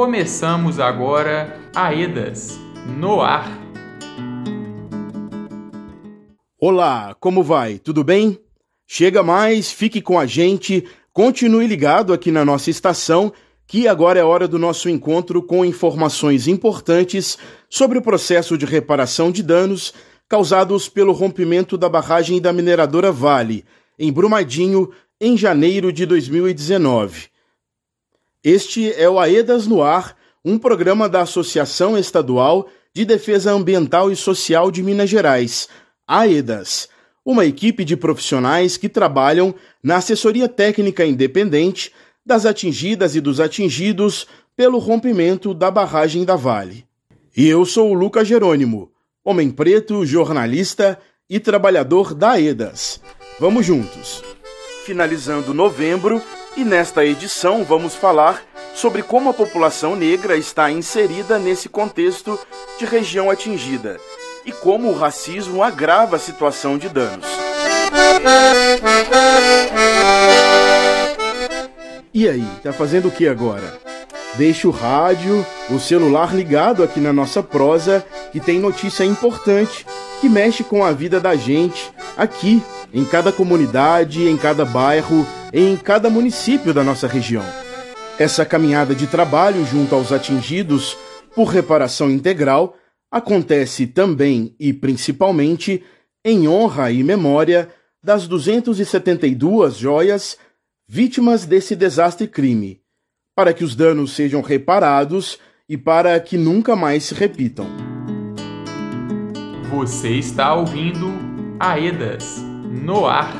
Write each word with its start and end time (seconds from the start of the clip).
Começamos 0.00 0.80
agora 0.80 1.60
Aedas 1.76 2.58
no 2.98 3.20
ar. 3.20 3.50
Olá, 6.58 7.14
como 7.20 7.42
vai? 7.42 7.78
Tudo 7.78 8.02
bem? 8.02 8.40
Chega 8.86 9.22
mais, 9.22 9.70
fique 9.70 10.00
com 10.00 10.18
a 10.18 10.24
gente, 10.24 10.86
continue 11.12 11.66
ligado 11.66 12.14
aqui 12.14 12.32
na 12.32 12.46
nossa 12.46 12.70
estação, 12.70 13.30
que 13.66 13.86
agora 13.86 14.18
é 14.18 14.24
hora 14.24 14.48
do 14.48 14.58
nosso 14.58 14.88
encontro 14.88 15.42
com 15.42 15.66
informações 15.66 16.48
importantes 16.48 17.36
sobre 17.68 17.98
o 17.98 18.02
processo 18.02 18.56
de 18.56 18.64
reparação 18.64 19.30
de 19.30 19.42
danos 19.42 19.92
causados 20.26 20.88
pelo 20.88 21.12
rompimento 21.12 21.76
da 21.76 21.90
barragem 21.90 22.40
da 22.40 22.54
mineradora 22.54 23.12
Vale, 23.12 23.66
em 23.98 24.10
Brumadinho, 24.10 24.92
em 25.20 25.36
janeiro 25.36 25.92
de 25.92 26.06
2019. 26.06 27.29
Este 28.42 28.90
é 28.94 29.06
o 29.06 29.18
AEDAS 29.18 29.66
no 29.66 29.82
Ar, 29.82 30.16
um 30.42 30.58
programa 30.58 31.10
da 31.10 31.20
Associação 31.20 31.98
Estadual 31.98 32.68
de 32.94 33.04
Defesa 33.04 33.52
Ambiental 33.52 34.10
e 34.10 34.16
Social 34.16 34.70
de 34.70 34.82
Minas 34.82 35.10
Gerais, 35.10 35.68
AEDAS, 36.08 36.88
uma 37.22 37.44
equipe 37.44 37.84
de 37.84 37.98
profissionais 37.98 38.78
que 38.78 38.88
trabalham 38.88 39.54
na 39.82 39.96
assessoria 39.96 40.48
técnica 40.48 41.04
independente 41.04 41.92
das 42.24 42.46
atingidas 42.46 43.14
e 43.14 43.20
dos 43.20 43.40
atingidos 43.40 44.26
pelo 44.56 44.78
rompimento 44.78 45.52
da 45.52 45.70
barragem 45.70 46.24
da 46.24 46.34
Vale. 46.34 46.86
E 47.36 47.46
eu 47.46 47.66
sou 47.66 47.90
o 47.90 47.94
Lucas 47.94 48.26
Jerônimo, 48.26 48.90
homem 49.22 49.50
preto, 49.50 50.06
jornalista 50.06 50.98
e 51.28 51.38
trabalhador 51.38 52.14
da 52.14 52.30
AEDAS. 52.30 53.02
Vamos 53.38 53.66
juntos! 53.66 54.24
Finalizando 54.86 55.52
novembro, 55.52 56.22
e 56.56 56.64
nesta 56.64 57.04
edição 57.04 57.64
vamos 57.64 57.94
falar 57.94 58.42
sobre 58.74 59.02
como 59.02 59.30
a 59.30 59.34
população 59.34 59.96
negra 59.96 60.36
está 60.36 60.70
inserida 60.70 61.38
nesse 61.38 61.68
contexto 61.68 62.38
de 62.78 62.84
região 62.84 63.30
atingida 63.30 63.98
e 64.44 64.52
como 64.52 64.88
o 64.88 64.96
racismo 64.96 65.62
agrava 65.62 66.16
a 66.16 66.18
situação 66.18 66.78
de 66.78 66.88
danos. 66.88 67.26
E 72.12 72.28
aí, 72.28 72.46
tá 72.62 72.72
fazendo 72.72 73.08
o 73.08 73.10
que 73.10 73.28
agora? 73.28 73.78
Deixe 74.36 74.66
o 74.66 74.70
rádio, 74.70 75.44
o 75.70 75.78
celular 75.78 76.34
ligado 76.34 76.82
aqui 76.82 77.00
na 77.00 77.12
nossa 77.12 77.42
prosa, 77.42 78.04
que 78.30 78.38
tem 78.38 78.60
notícia 78.60 79.04
importante 79.04 79.84
que 80.20 80.28
mexe 80.28 80.62
com 80.62 80.84
a 80.84 80.92
vida 80.92 81.18
da 81.18 81.34
gente 81.34 81.90
aqui, 82.16 82.62
em 82.92 83.04
cada 83.04 83.32
comunidade, 83.32 84.26
em 84.28 84.36
cada 84.36 84.64
bairro, 84.64 85.26
em 85.52 85.76
cada 85.76 86.08
município 86.08 86.72
da 86.72 86.84
nossa 86.84 87.06
região. 87.06 87.44
Essa 88.18 88.44
caminhada 88.44 88.94
de 88.94 89.06
trabalho 89.06 89.64
junto 89.64 89.94
aos 89.94 90.12
atingidos 90.12 90.96
por 91.34 91.48
reparação 91.48 92.10
integral 92.10 92.76
acontece 93.10 93.86
também 93.86 94.54
e 94.60 94.72
principalmente 94.72 95.82
em 96.24 96.46
honra 96.46 96.92
e 96.92 97.02
memória 97.02 97.68
das 98.02 98.28
272 98.28 99.76
joias 99.76 100.36
vítimas 100.88 101.44
desse 101.44 101.74
desastre 101.74 102.26
crime, 102.26 102.80
para 103.34 103.52
que 103.52 103.64
os 103.64 103.74
danos 103.74 104.12
sejam 104.12 104.40
reparados 104.40 105.38
e 105.68 105.76
para 105.76 106.18
que 106.20 106.36
nunca 106.36 106.74
mais 106.74 107.04
se 107.04 107.14
repitam. 107.14 107.66
Você 109.70 110.10
está 110.10 110.54
ouvindo 110.54 111.06
Aedas 111.58 112.38
no 112.84 113.06
ar. 113.06 113.32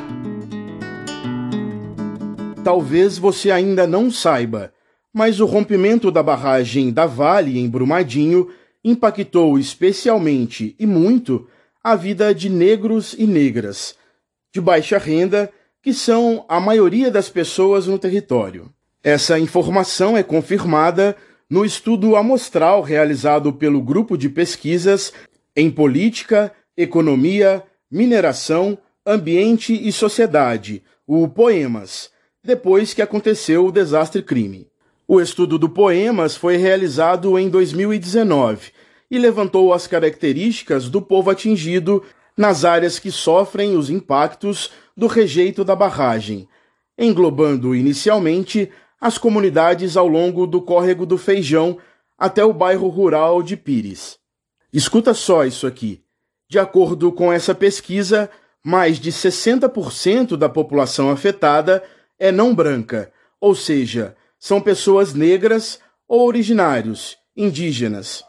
Talvez 2.62 3.18
você 3.18 3.50
ainda 3.50 3.86
não 3.86 4.10
saiba, 4.10 4.72
mas 5.12 5.40
o 5.40 5.46
rompimento 5.46 6.10
da 6.10 6.22
barragem 6.22 6.92
da 6.92 7.06
Vale 7.06 7.58
em 7.58 7.68
Brumadinho 7.68 8.48
impactou 8.84 9.58
especialmente 9.58 10.76
e 10.78 10.86
muito 10.86 11.48
a 11.82 11.96
vida 11.96 12.34
de 12.34 12.48
negros 12.48 13.14
e 13.18 13.26
negras 13.26 13.96
de 14.52 14.60
baixa 14.60 14.98
renda, 14.98 15.50
que 15.82 15.94
são 15.94 16.44
a 16.48 16.60
maioria 16.60 17.10
das 17.10 17.28
pessoas 17.28 17.86
no 17.86 17.98
território. 17.98 18.70
Essa 19.02 19.38
informação 19.38 20.14
é 20.14 20.22
confirmada 20.22 21.16
no 21.48 21.64
estudo 21.64 22.16
amostral 22.16 22.82
realizado 22.82 23.50
pelo 23.50 23.80
Grupo 23.80 24.16
de 24.16 24.28
Pesquisas 24.28 25.10
em 25.56 25.70
Política, 25.70 26.52
Economia, 26.76 27.62
Mineração, 27.90 28.76
Ambiente 29.06 29.72
e 29.72 29.90
Sociedade, 29.90 30.82
o 31.06 31.26
Poemas, 31.26 32.10
depois 32.44 32.92
que 32.92 33.00
aconteceu 33.00 33.64
o 33.66 33.72
desastre 33.72 34.22
crime. 34.22 34.68
O 35.08 35.18
estudo 35.18 35.58
do 35.58 35.70
Poemas 35.70 36.36
foi 36.36 36.58
realizado 36.58 37.38
em 37.38 37.48
2019 37.48 38.70
e 39.10 39.18
levantou 39.18 39.72
as 39.72 39.86
características 39.86 40.90
do 40.90 41.00
povo 41.00 41.30
atingido 41.30 42.04
nas 42.36 42.66
áreas 42.66 42.98
que 42.98 43.10
sofrem 43.10 43.76
os 43.76 43.88
impactos 43.88 44.70
do 44.94 45.06
rejeito 45.06 45.64
da 45.64 45.74
barragem, 45.74 46.46
englobando 46.98 47.74
inicialmente 47.74 48.70
as 49.00 49.16
comunidades 49.16 49.96
ao 49.96 50.06
longo 50.06 50.46
do 50.46 50.60
córrego 50.60 51.06
do 51.06 51.16
Feijão 51.16 51.78
até 52.18 52.44
o 52.44 52.52
bairro 52.52 52.88
rural 52.88 53.42
de 53.42 53.56
Pires. 53.56 54.18
Escuta 54.72 55.14
só 55.14 55.44
isso 55.44 55.66
aqui. 55.66 56.02
De 56.48 56.58
acordo 56.58 57.10
com 57.10 57.32
essa 57.32 57.54
pesquisa, 57.54 58.30
mais 58.62 58.98
de 58.98 59.10
60% 59.10 60.36
da 60.36 60.48
população 60.48 61.10
afetada 61.10 61.82
é 62.18 62.30
não 62.30 62.54
branca, 62.54 63.10
ou 63.40 63.54
seja, 63.54 64.14
são 64.38 64.60
pessoas 64.60 65.14
negras 65.14 65.80
ou 66.06 66.26
originários, 66.26 67.16
indígenas. 67.36 68.22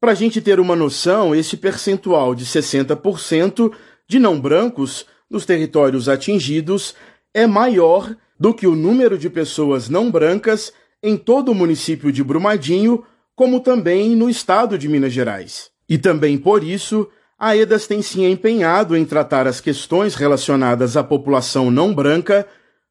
Para 0.00 0.12
a 0.12 0.14
gente 0.14 0.40
ter 0.40 0.60
uma 0.60 0.76
noção, 0.76 1.34
esse 1.34 1.56
percentual 1.56 2.34
de 2.34 2.44
60% 2.44 3.72
de 4.06 4.18
não 4.18 4.38
brancos 4.38 5.06
nos 5.28 5.44
territórios 5.44 6.08
atingidos 6.08 6.94
é 7.32 7.46
maior 7.46 8.14
do 8.38 8.52
que 8.52 8.66
o 8.66 8.74
número 8.74 9.16
de 9.16 9.30
pessoas 9.30 9.88
não 9.88 10.10
brancas 10.10 10.72
em 11.02 11.16
todo 11.16 11.52
o 11.52 11.54
município 11.54 12.10
de 12.10 12.24
Brumadinho, 12.24 13.04
como 13.36 13.60
também 13.60 14.16
no 14.16 14.28
estado 14.28 14.78
de 14.78 14.88
Minas 14.88 15.12
Gerais. 15.12 15.70
E 15.88 15.98
também 15.98 16.38
por 16.38 16.64
isso, 16.64 17.08
a 17.38 17.56
EDAS 17.56 17.86
tem 17.86 18.00
se 18.00 18.22
empenhado 18.22 18.96
em 18.96 19.04
tratar 19.04 19.46
as 19.46 19.60
questões 19.60 20.14
relacionadas 20.14 20.96
à 20.96 21.04
população 21.04 21.70
não 21.70 21.94
branca 21.94 22.46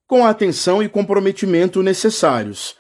com 0.06 0.26
a 0.26 0.30
atenção 0.30 0.84
e 0.84 0.90
comprometimento 0.90 1.82
necessários, 1.82 2.76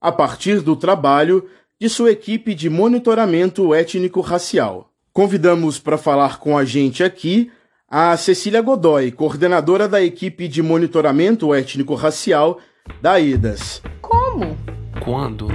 a 0.00 0.10
partir 0.10 0.60
do 0.60 0.74
trabalho 0.74 1.48
de 1.78 1.88
sua 1.88 2.12
equipe 2.12 2.54
de 2.54 2.70
monitoramento 2.70 3.74
étnico-racial. 3.74 4.90
Convidamos 5.12 5.78
para 5.78 5.98
falar 5.98 6.38
com 6.38 6.56
a 6.56 6.64
gente 6.64 7.04
aqui 7.04 7.50
a 7.94 8.16
Cecília 8.16 8.62
Godoy, 8.62 9.12
coordenadora 9.12 9.86
da 9.86 10.02
equipe 10.02 10.48
de 10.48 10.62
monitoramento 10.62 11.54
étnico-racial 11.54 12.58
da 13.02 13.20
IDAS. 13.20 13.82
Como? 14.00 14.56
Quando? 15.04 15.48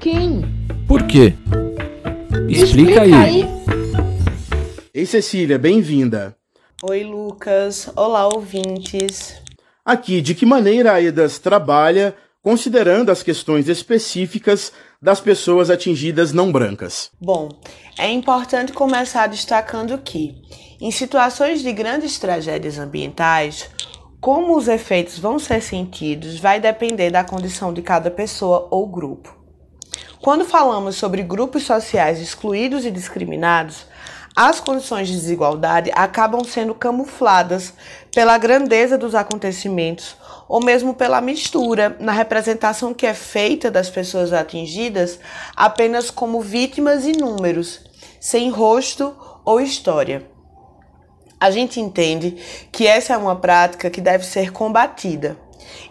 Quem? 0.00 0.40
Por 0.88 1.02
quê? 1.02 1.34
Explica, 2.48 2.64
Explica 2.64 3.02
aí. 3.02 3.12
aí. 3.12 3.44
Ei, 4.94 5.04
Cecília, 5.04 5.58
bem-vinda. 5.58 6.34
Oi, 6.82 7.04
Lucas. 7.04 7.90
Olá, 7.94 8.26
ouvintes. 8.26 9.36
Aqui, 9.84 10.22
de 10.22 10.34
que 10.34 10.46
maneira 10.46 10.94
a 10.94 11.02
EDAS 11.02 11.38
trabalha 11.38 12.16
considerando 12.40 13.10
as 13.10 13.22
questões 13.22 13.68
específicas 13.68 14.72
das 15.00 15.20
pessoas 15.20 15.70
atingidas 15.70 16.32
não 16.32 16.50
brancas? 16.50 17.10
Bom, 17.20 17.48
é 17.98 18.10
importante 18.10 18.72
começar 18.72 19.26
destacando 19.26 19.98
que, 19.98 20.34
em 20.80 20.90
situações 20.90 21.62
de 21.62 21.72
grandes 21.72 22.18
tragédias 22.18 22.78
ambientais, 22.78 23.70
como 24.20 24.56
os 24.56 24.68
efeitos 24.68 25.18
vão 25.18 25.38
ser 25.38 25.60
sentidos 25.60 26.38
vai 26.38 26.58
depender 26.58 27.10
da 27.10 27.22
condição 27.22 27.72
de 27.72 27.82
cada 27.82 28.10
pessoa 28.10 28.68
ou 28.70 28.86
grupo. 28.86 29.36
Quando 30.20 30.44
falamos 30.44 30.96
sobre 30.96 31.22
grupos 31.22 31.62
sociais 31.62 32.20
excluídos 32.20 32.84
e 32.84 32.90
discriminados, 32.90 33.86
as 34.34 34.60
condições 34.60 35.08
de 35.08 35.14
desigualdade 35.14 35.90
acabam 35.94 36.44
sendo 36.44 36.74
camufladas 36.74 37.72
pela 38.12 38.36
grandeza 38.36 38.98
dos 38.98 39.14
acontecimentos 39.14 40.16
ou 40.48 40.64
mesmo 40.64 40.94
pela 40.94 41.20
mistura 41.20 41.96
na 42.00 42.12
representação 42.12 42.94
que 42.94 43.06
é 43.06 43.14
feita 43.14 43.70
das 43.70 43.90
pessoas 43.90 44.32
atingidas 44.32 45.18
apenas 45.54 46.10
como 46.10 46.40
vítimas 46.40 47.04
e 47.04 47.12
números, 47.12 47.80
sem 48.20 48.50
rosto 48.50 49.16
ou 49.44 49.60
história. 49.60 50.28
A 51.38 51.50
gente 51.50 51.80
entende 51.80 52.36
que 52.72 52.86
essa 52.86 53.14
é 53.14 53.16
uma 53.16 53.36
prática 53.36 53.90
que 53.90 54.00
deve 54.00 54.24
ser 54.24 54.52
combatida. 54.52 55.36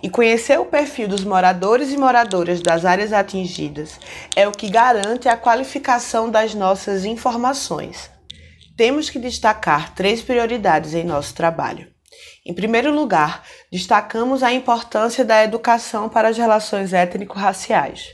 E 0.02 0.10
conhecer 0.10 0.60
o 0.60 0.66
perfil 0.66 1.08
dos 1.08 1.24
moradores 1.24 1.92
e 1.92 1.98
moradoras 1.98 2.62
das 2.62 2.86
áreas 2.86 3.12
atingidas 3.12 4.00
é 4.36 4.48
o 4.48 4.51
que 4.51 4.69
garante 4.69 5.28
a 5.28 5.38
qualificação 5.38 6.30
das 6.30 6.56
nossas 6.56 7.04
informações 7.04 8.10
temos 8.75 9.10
que 9.10 9.18
destacar 9.18 9.96
três 9.96 10.22
prioridades 10.22 10.94
em 10.94 11.04
nosso 11.06 11.34
trabalho. 11.34 11.94
Em 12.47 12.53
primeiro 12.53 12.94
lugar, 12.94 13.44
destacamos 13.71 14.44
a 14.44 14.53
importância 14.53 15.25
da 15.25 15.44
educação 15.44 16.07
para 16.07 16.27
as 16.27 16.38
relações 16.38 16.94
étnico-raciais. 16.94 18.13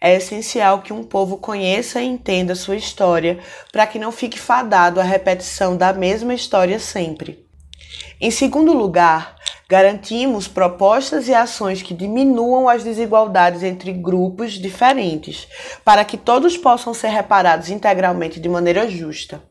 é 0.00 0.14
essencial 0.14 0.82
que 0.82 0.92
um 0.92 1.02
povo 1.02 1.38
conheça 1.38 2.00
e 2.00 2.06
entenda 2.06 2.54
sua 2.54 2.76
história 2.76 3.40
para 3.72 3.86
que 3.86 3.98
não 3.98 4.12
fique 4.12 4.38
fadado 4.38 5.00
à 5.00 5.02
repetição 5.02 5.76
da 5.76 5.92
mesma 5.92 6.34
história 6.34 6.78
sempre. 6.78 7.44
Em 8.20 8.30
segundo 8.30 8.72
lugar, 8.72 9.34
garantimos 9.68 10.46
propostas 10.46 11.26
e 11.26 11.34
ações 11.34 11.82
que 11.82 11.94
diminuam 11.94 12.68
as 12.68 12.84
desigualdades 12.84 13.62
entre 13.62 13.92
grupos 13.92 14.52
diferentes, 14.52 15.48
para 15.84 16.04
que 16.04 16.18
todos 16.18 16.56
possam 16.56 16.92
ser 16.92 17.08
reparados 17.08 17.70
integralmente 17.70 18.38
de 18.38 18.48
maneira 18.48 18.88
justa. 18.88 19.42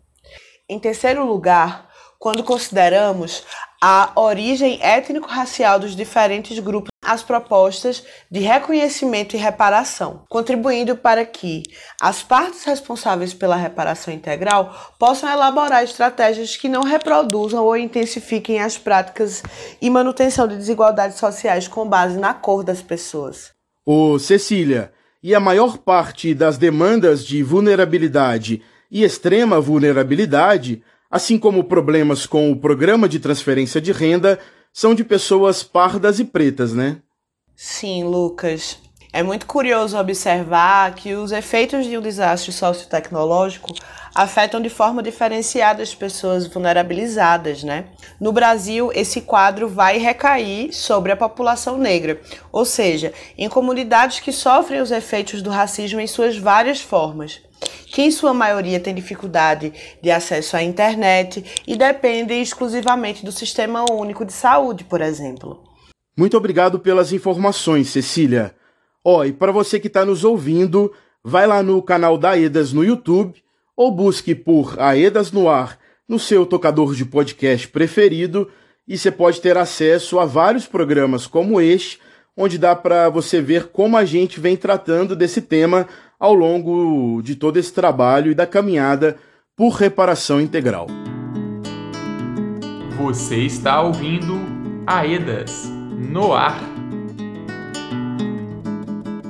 Em 0.70 0.80
terceiro 0.80 1.26
lugar, 1.26 1.90
quando 2.24 2.42
consideramos 2.42 3.44
a 3.86 4.14
origem 4.16 4.80
étnico-racial 4.82 5.78
dos 5.78 5.94
diferentes 5.94 6.58
grupos 6.58 6.88
as 7.06 7.22
propostas 7.22 8.02
de 8.32 8.40
reconhecimento 8.40 9.36
e 9.36 9.38
reparação, 9.38 10.24
contribuindo 10.30 10.96
para 10.96 11.26
que 11.26 11.64
as 12.00 12.24
partes 12.24 12.64
responsáveis 12.64 13.34
pela 13.34 13.58
reparação 13.58 14.14
integral 14.14 14.96
possam 14.98 15.30
elaborar 15.30 15.84
estratégias 15.84 16.56
que 16.56 16.70
não 16.70 16.84
reproduzam 16.84 17.62
ou 17.62 17.76
intensifiquem 17.76 18.62
as 18.62 18.78
práticas 18.78 19.44
e 19.82 19.90
manutenção 19.90 20.48
de 20.48 20.56
desigualdades 20.56 21.18
sociais 21.18 21.68
com 21.68 21.86
base 21.86 22.18
na 22.18 22.34
cor 22.34 22.64
das 22.64 22.82
pessoas. 22.82 23.52
Ô, 23.86 24.18
Cecília, 24.18 24.94
e 25.22 25.36
a 25.36 25.42
maior 25.42 25.78
parte 25.78 26.34
das 26.34 26.58
demandas 26.58 27.26
de 27.26 27.44
vulnerabilidade 27.44 28.62
e 28.90 29.04
extrema 29.04 29.60
vulnerabilidade 29.60 30.82
assim 31.14 31.38
como 31.38 31.64
problemas 31.64 32.26
com 32.26 32.52
o 32.52 32.56
programa 32.56 33.08
de 33.08 33.20
transferência 33.20 33.80
de 33.80 33.92
renda, 33.92 34.40
são 34.74 34.96
de 34.96 35.04
pessoas 35.04 35.62
pardas 35.62 36.18
e 36.18 36.26
pretas, 36.26 36.74
né? 36.74 36.98
Sim, 37.56 38.04
Lucas. 38.04 38.80
É 39.14 39.22
muito 39.22 39.46
curioso 39.46 39.96
observar 39.96 40.96
que 40.96 41.14
os 41.14 41.32
efeitos 41.32 41.86
de 41.86 41.96
um 41.96 42.02
desastre 42.02 42.52
sociotecnológico 42.52 43.72
afetam 44.16 44.60
de 44.60 44.72
forma 44.72 45.04
diferenciada 45.04 45.84
as 45.84 45.94
pessoas 45.94 46.48
vulnerabilizadas, 46.48 47.64
né? 47.64 47.86
No 48.20 48.32
Brasil, 48.32 48.90
esse 48.92 49.22
quadro 49.22 49.70
vai 49.70 50.00
recair 50.00 50.74
sobre 50.74 51.12
a 51.12 51.16
população 51.16 51.78
negra, 51.78 52.20
ou 52.52 52.66
seja, 52.66 53.14
em 53.38 53.48
comunidades 53.48 54.20
que 54.20 54.32
sofrem 54.32 54.82
os 54.82 54.90
efeitos 54.90 55.44
do 55.44 55.52
racismo 55.52 56.00
em 56.00 56.08
suas 56.08 56.40
várias 56.40 56.82
formas 56.82 57.40
que 57.88 58.02
em 58.02 58.12
sua 58.12 58.34
maioria 58.34 58.80
tem 58.80 58.94
dificuldade 58.94 59.74
de 60.02 60.12
acesso 60.12 60.58
à 60.58 60.64
internet 60.64 61.64
e 61.68 61.76
dependem 61.76 62.42
exclusivamente 62.42 63.24
do 63.24 63.32
Sistema 63.32 63.86
Único 63.92 64.26
de 64.26 64.34
Saúde, 64.34 64.84
por 64.84 65.02
exemplo. 65.02 65.64
Muito 66.16 66.38
obrigado 66.38 66.80
pelas 66.80 67.12
informações, 67.12 67.90
Cecília. 67.90 68.56
Ó, 69.04 69.20
oh, 69.20 69.26
e 69.26 69.34
para 69.34 69.52
você 69.52 69.80
que 69.80 69.88
está 69.88 70.06
nos 70.06 70.24
ouvindo, 70.24 70.92
vai 71.24 71.46
lá 71.48 71.64
no 71.64 71.82
canal 71.82 72.18
da 72.18 72.32
Aedas 72.32 72.72
no 72.72 72.84
YouTube 72.84 73.44
ou 73.76 73.92
busque 73.92 74.36
por 74.36 74.80
Aedas 74.80 75.32
no 75.32 75.50
Ar 75.50 75.78
no 76.08 76.20
seu 76.20 76.46
tocador 76.46 76.94
de 76.94 77.06
podcast 77.06 77.68
preferido 77.68 78.50
e 78.88 78.98
você 78.98 79.10
pode 79.10 79.42
ter 79.42 79.58
acesso 79.58 80.20
a 80.20 80.26
vários 80.26 80.68
programas 80.68 81.26
como 81.26 81.62
este, 81.62 82.00
onde 82.36 82.58
dá 82.58 82.76
para 82.76 83.10
você 83.10 83.42
ver 83.42 83.68
como 83.68 83.96
a 83.96 84.06
gente 84.06 84.40
vem 84.40 84.58
tratando 84.58 85.16
desse 85.16 85.42
tema 85.42 85.88
ao 86.24 86.34
longo 86.34 87.22
de 87.22 87.36
todo 87.36 87.58
esse 87.58 87.74
trabalho 87.74 88.32
e 88.32 88.34
da 88.34 88.48
caminhada 88.48 89.18
por 89.58 89.72
reparação 89.72 90.40
integral. 90.40 90.88
Você 92.98 93.40
está 93.40 93.82
ouvindo 93.82 94.40
Aedas 94.88 95.66
no 96.10 96.32
ar. 96.32 96.62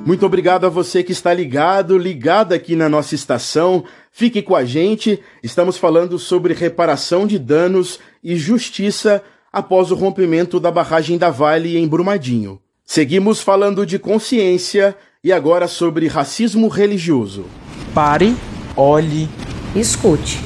Muito 0.06 0.24
obrigado 0.24 0.66
a 0.66 0.68
você 0.68 1.02
que 1.02 1.10
está 1.10 1.34
ligado, 1.34 1.98
ligada 1.98 2.54
aqui 2.54 2.76
na 2.76 2.88
nossa 2.88 3.16
estação. 3.16 3.82
Fique 4.12 4.40
com 4.40 4.54
a 4.54 4.64
gente. 4.64 5.20
Estamos 5.42 5.76
falando 5.76 6.16
sobre 6.16 6.54
reparação 6.54 7.26
de 7.26 7.40
danos 7.40 7.98
e 8.22 8.36
justiça 8.36 9.20
após 9.52 9.90
o 9.90 9.96
rompimento 9.96 10.60
da 10.60 10.70
barragem 10.70 11.18
da 11.18 11.28
Vale 11.28 11.76
em 11.76 11.88
Brumadinho. 11.88 12.60
Seguimos 12.84 13.40
falando 13.40 13.84
de 13.84 13.98
consciência 13.98 14.96
e 15.24 15.32
agora 15.32 15.66
sobre 15.66 16.06
racismo 16.06 16.68
religioso. 16.68 17.46
Pare, 17.94 18.36
olhe, 18.76 19.26
escute. 19.74 20.38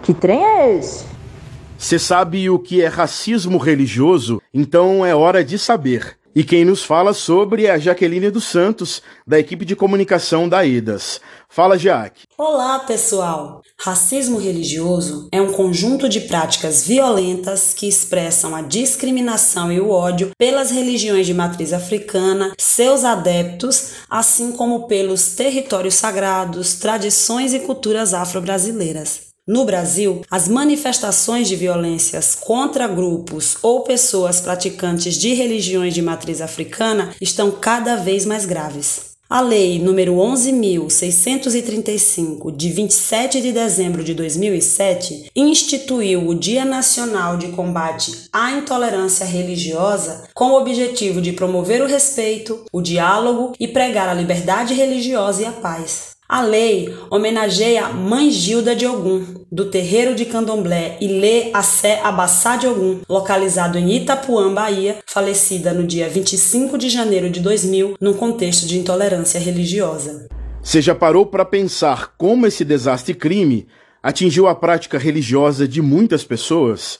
Que 0.00 0.14
trem 0.14 0.44
é 0.44 0.78
esse? 0.78 1.04
Você 1.76 1.98
sabe 1.98 2.48
o 2.48 2.58
que 2.58 2.80
é 2.80 2.86
racismo 2.86 3.58
religioso? 3.58 4.40
Então 4.54 5.04
é 5.04 5.14
hora 5.14 5.44
de 5.44 5.58
saber. 5.58 6.17
E 6.38 6.44
quem 6.44 6.64
nos 6.64 6.84
fala 6.84 7.12
sobre 7.12 7.66
é 7.66 7.72
a 7.72 7.78
Jaqueline 7.78 8.30
dos 8.30 8.44
Santos, 8.44 9.02
da 9.26 9.40
equipe 9.40 9.64
de 9.64 9.74
comunicação 9.74 10.48
da 10.48 10.64
EDAS. 10.64 11.20
Fala, 11.48 11.76
Jaque. 11.76 12.28
Olá, 12.38 12.78
pessoal. 12.78 13.60
Racismo 13.76 14.38
religioso 14.38 15.26
é 15.32 15.42
um 15.42 15.50
conjunto 15.50 16.08
de 16.08 16.20
práticas 16.20 16.86
violentas 16.86 17.74
que 17.74 17.88
expressam 17.88 18.54
a 18.54 18.62
discriminação 18.62 19.72
e 19.72 19.80
o 19.80 19.90
ódio 19.90 20.30
pelas 20.38 20.70
religiões 20.70 21.26
de 21.26 21.34
matriz 21.34 21.72
africana, 21.72 22.52
seus 22.56 23.02
adeptos, 23.02 23.94
assim 24.08 24.52
como 24.52 24.86
pelos 24.86 25.34
territórios 25.34 25.94
sagrados, 25.94 26.74
tradições 26.74 27.52
e 27.52 27.58
culturas 27.58 28.14
afro-brasileiras. 28.14 29.27
No 29.48 29.64
Brasil, 29.64 30.20
as 30.30 30.46
manifestações 30.46 31.48
de 31.48 31.56
violências 31.56 32.34
contra 32.34 32.86
grupos 32.86 33.56
ou 33.62 33.80
pessoas 33.80 34.42
praticantes 34.42 35.14
de 35.14 35.32
religiões 35.32 35.94
de 35.94 36.02
matriz 36.02 36.42
africana 36.42 37.14
estão 37.18 37.50
cada 37.50 37.96
vez 37.96 38.26
mais 38.26 38.44
graves. 38.44 39.16
A 39.26 39.40
Lei 39.40 39.80
nº 39.80 40.10
11.635, 40.10 42.54
de 42.54 42.70
27 42.70 43.40
de 43.40 43.50
dezembro 43.50 44.04
de 44.04 44.12
2007, 44.12 45.30
instituiu 45.34 46.28
o 46.28 46.34
Dia 46.34 46.66
Nacional 46.66 47.38
de 47.38 47.48
Combate 47.48 48.28
à 48.30 48.50
Intolerância 48.50 49.24
Religiosa 49.24 50.28
com 50.34 50.50
o 50.50 50.60
objetivo 50.60 51.22
de 51.22 51.32
promover 51.32 51.80
o 51.80 51.86
respeito, 51.86 52.66
o 52.70 52.82
diálogo 52.82 53.54
e 53.58 53.66
pregar 53.66 54.10
a 54.10 54.14
liberdade 54.14 54.74
religiosa 54.74 55.40
e 55.40 55.46
a 55.46 55.52
paz. 55.52 56.17
A 56.30 56.42
lei 56.42 56.94
homenageia 57.10 57.88
Mãe 57.88 58.30
Gilda 58.30 58.76
de 58.76 58.86
Ogum, 58.86 59.24
do 59.50 59.70
terreiro 59.70 60.14
de 60.14 60.26
Candomblé 60.26 60.98
Ilê 61.00 61.50
Assé 61.54 62.02
Abassá 62.04 62.56
de 62.56 62.66
Ogum, 62.66 63.00
localizado 63.08 63.78
em 63.78 63.96
Itapuã, 63.96 64.52
Bahia, 64.52 64.98
falecida 65.06 65.72
no 65.72 65.86
dia 65.86 66.06
25 66.06 66.76
de 66.76 66.90
janeiro 66.90 67.30
de 67.30 67.40
2000, 67.40 67.96
num 67.98 68.12
contexto 68.12 68.66
de 68.66 68.78
intolerância 68.78 69.40
religiosa. 69.40 70.28
Você 70.62 70.82
já 70.82 70.94
parou 70.94 71.24
para 71.24 71.46
pensar 71.46 72.12
como 72.18 72.46
esse 72.46 72.62
desastre 72.62 73.14
crime 73.14 73.66
atingiu 74.02 74.48
a 74.48 74.54
prática 74.54 74.98
religiosa 74.98 75.66
de 75.66 75.80
muitas 75.80 76.24
pessoas? 76.24 76.98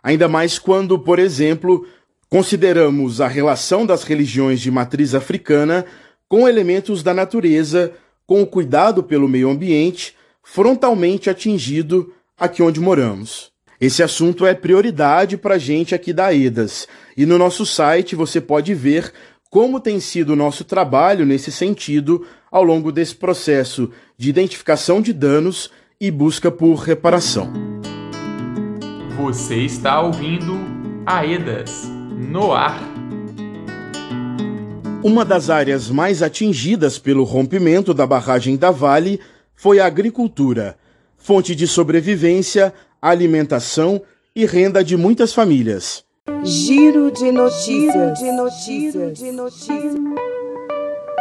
Ainda 0.00 0.28
mais 0.28 0.56
quando, 0.56 0.96
por 1.00 1.18
exemplo, 1.18 1.84
consideramos 2.30 3.20
a 3.20 3.26
relação 3.26 3.84
das 3.84 4.04
religiões 4.04 4.60
de 4.60 4.70
matriz 4.70 5.16
africana 5.16 5.84
com 6.28 6.46
elementos 6.46 7.02
da 7.02 7.12
natureza 7.12 7.92
com 8.28 8.42
o 8.42 8.46
cuidado 8.46 9.02
pelo 9.02 9.26
meio 9.26 9.48
ambiente 9.48 10.14
frontalmente 10.44 11.30
atingido 11.30 12.12
aqui 12.38 12.62
onde 12.62 12.78
moramos. 12.78 13.50
Esse 13.80 14.02
assunto 14.02 14.44
é 14.44 14.54
prioridade 14.54 15.38
para 15.38 15.54
a 15.54 15.58
gente 15.58 15.94
aqui 15.94 16.12
da 16.12 16.32
EDAS 16.32 16.86
e 17.16 17.24
no 17.24 17.38
nosso 17.38 17.64
site 17.64 18.14
você 18.14 18.38
pode 18.38 18.74
ver 18.74 19.12
como 19.48 19.80
tem 19.80 19.98
sido 19.98 20.34
o 20.34 20.36
nosso 20.36 20.62
trabalho 20.62 21.24
nesse 21.24 21.50
sentido 21.50 22.26
ao 22.50 22.62
longo 22.62 22.92
desse 22.92 23.14
processo 23.14 23.90
de 24.18 24.28
identificação 24.28 25.00
de 25.00 25.14
danos 25.14 25.70
e 25.98 26.10
busca 26.10 26.50
por 26.50 26.74
reparação. 26.74 27.50
Você 29.16 29.56
está 29.56 30.02
ouvindo 30.02 30.54
AEDAS 31.06 31.88
no 32.30 32.52
ar. 32.52 32.97
Uma 35.02 35.24
das 35.24 35.48
áreas 35.48 35.88
mais 35.88 36.24
atingidas 36.24 36.98
pelo 36.98 37.22
rompimento 37.22 37.94
da 37.94 38.04
barragem 38.04 38.56
da 38.56 38.72
Vale 38.72 39.20
foi 39.54 39.78
a 39.78 39.86
agricultura, 39.86 40.76
fonte 41.16 41.54
de 41.54 41.68
sobrevivência, 41.68 42.74
alimentação 43.00 44.02
e 44.34 44.44
renda 44.44 44.82
de 44.82 44.96
muitas 44.96 45.32
famílias. 45.32 46.04
Giro 46.42 47.12
de 47.12 47.30
notícias. 47.30 48.18
de 48.18 48.32
notícias. 48.32 49.18
De 49.18 49.30
notícias. 49.30 49.94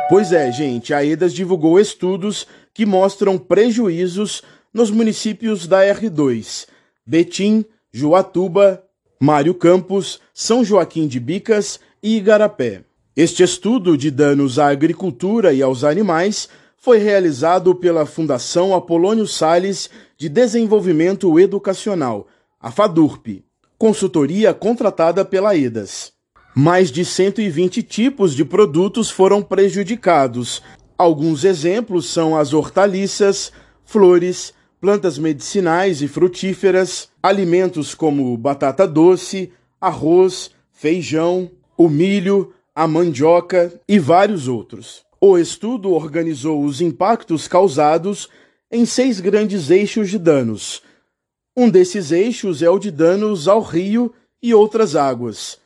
Pois 0.09 0.31
é, 0.31 0.51
gente, 0.51 0.91
a 0.91 1.05
EDAS 1.05 1.31
divulgou 1.31 1.79
estudos 1.79 2.47
que 2.73 2.83
mostram 2.83 3.37
prejuízos 3.37 4.41
nos 4.73 4.89
municípios 4.89 5.67
da 5.67 5.83
R2, 5.83 6.65
Betim, 7.05 7.63
Juatuba, 7.91 8.83
Mário 9.19 9.53
Campos, 9.53 10.19
São 10.33 10.63
Joaquim 10.65 11.07
de 11.07 11.19
Bicas 11.19 11.79
e 12.01 12.17
Igarapé. 12.17 12.81
Este 13.17 13.41
estudo 13.41 13.97
de 13.97 14.11
danos 14.11 14.59
à 14.59 14.67
agricultura 14.67 15.51
e 15.51 15.59
aos 15.59 15.83
animais 15.83 16.47
foi 16.77 16.99
realizado 16.99 17.73
pela 17.73 18.05
Fundação 18.05 18.75
Apolônio 18.75 19.25
Sales 19.25 19.89
de 20.15 20.29
Desenvolvimento 20.29 21.39
Educacional, 21.39 22.27
a 22.61 22.69
FADURP, 22.69 23.43
consultoria 23.75 24.53
contratada 24.53 25.25
pela 25.25 25.57
EDAS. 25.57 26.11
Mais 26.55 26.91
de 26.91 27.03
120 27.03 27.81
tipos 27.81 28.35
de 28.35 28.45
produtos 28.45 29.09
foram 29.09 29.41
prejudicados. 29.41 30.61
Alguns 30.95 31.43
exemplos 31.43 32.13
são 32.13 32.37
as 32.37 32.53
hortaliças, 32.53 33.51
flores, 33.83 34.53
plantas 34.79 35.17
medicinais 35.17 36.03
e 36.03 36.07
frutíferas, 36.07 37.09
alimentos 37.23 37.95
como 37.95 38.37
batata 38.37 38.87
doce, 38.87 39.51
arroz, 39.81 40.51
feijão, 40.71 41.49
o 41.75 41.89
milho, 41.89 42.53
a 42.77 42.87
mandioca 42.87 43.73
e 43.87 43.97
vários 43.97 44.47
outros. 44.47 45.03
O 45.19 45.35
estudo 45.35 45.93
organizou 45.93 46.63
os 46.63 46.79
impactos 46.79 47.47
causados 47.47 48.29
em 48.71 48.85
seis 48.85 49.19
grandes 49.19 49.71
eixos 49.71 50.11
de 50.11 50.19
danos. 50.19 50.83
Um 51.57 51.71
desses 51.71 52.11
eixos 52.11 52.61
é 52.61 52.69
o 52.69 52.77
de 52.77 52.91
danos 52.91 53.47
ao 53.47 53.61
rio 53.61 54.13
e 54.43 54.53
outras 54.53 54.95
águas. 54.95 55.57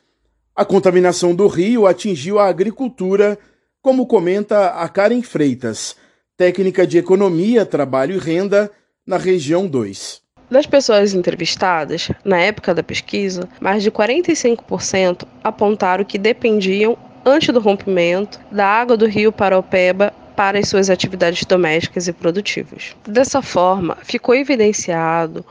A 0.56 0.64
contaminação 0.64 1.34
do 1.34 1.48
rio 1.48 1.86
atingiu 1.86 2.38
a 2.38 2.48
agricultura, 2.48 3.38
como 3.82 4.06
comenta 4.06 4.68
a 4.68 4.88
Karen 4.88 5.20
Freitas, 5.20 5.94
técnica 6.34 6.86
de 6.86 6.96
economia, 6.96 7.66
trabalho 7.66 8.14
e 8.14 8.18
renda 8.18 8.70
na 9.06 9.18
região 9.18 9.66
2. 9.66 10.21
Das 10.52 10.66
pessoas 10.66 11.14
entrevistadas, 11.14 12.10
na 12.22 12.36
época 12.36 12.74
da 12.74 12.82
pesquisa, 12.82 13.48
mais 13.58 13.82
de 13.82 13.90
45% 13.90 15.24
apontaram 15.42 16.04
que 16.04 16.18
dependiam, 16.18 16.94
antes 17.24 17.48
do 17.54 17.58
rompimento, 17.58 18.38
da 18.50 18.66
água 18.66 18.94
do 18.94 19.06
rio 19.06 19.32
Paraupeba 19.32 20.12
para 20.36 20.58
as 20.58 20.68
suas 20.68 20.90
atividades 20.90 21.46
domésticas 21.46 22.06
e 22.06 22.12
produtivas. 22.12 22.94
Dessa 23.08 23.40
forma, 23.40 23.96
ficou 24.02 24.34
evidenciado 24.34 25.42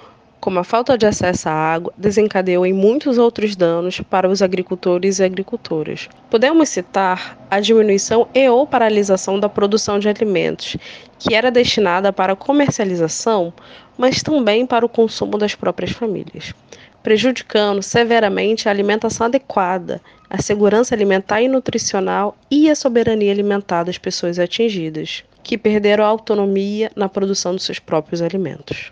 como 0.42 0.58
a 0.58 0.64
falta 0.64 0.98
de 0.98 1.06
acesso 1.06 1.48
à 1.48 1.54
água 1.54 1.94
desencadeou 1.96 2.66
em 2.66 2.74
muitos 2.74 3.20
outros 3.20 3.56
danos 3.56 4.02
para 4.02 4.28
os 4.28 4.42
agricultores 4.42 5.20
e 5.20 5.24
agricultoras. 5.24 6.10
Podemos 6.32 6.68
citar 6.68 7.38
a 7.50 7.60
diminuição 7.60 8.28
e 8.34 8.50
ou 8.50 8.66
paralisação 8.66 9.40
da 9.40 9.48
produção 9.48 10.00
de 10.00 10.10
alimentos, 10.10 10.76
que 11.20 11.36
era 11.36 11.52
destinada 11.52 12.12
para 12.12 12.36
comercialização, 12.36 13.54
mas 13.96 14.24
também 14.24 14.66
para 14.66 14.84
o 14.84 14.90
consumo 14.90 15.38
das 15.38 15.54
próprias 15.54 15.92
famílias, 15.92 16.56
prejudicando 17.04 17.84
severamente 17.84 18.68
a 18.68 18.72
alimentação 18.72 19.28
adequada, 19.28 20.02
a 20.28 20.42
segurança 20.42 20.96
alimentar 20.96 21.44
e 21.44 21.48
nutricional 21.48 22.36
e 22.50 22.68
a 22.68 22.76
soberania 22.76 23.32
alimentar 23.32 23.84
das 23.84 24.00
pessoas 24.00 24.40
atingidas, 24.40 25.24
que 25.44 25.56
perderam 25.56 26.04
a 26.04 26.08
autonomia 26.08 26.92
na 26.96 27.08
produção 27.08 27.54
dos 27.54 27.64
seus 27.64 27.78
próprios 27.78 28.24
alimentos. 28.24 28.92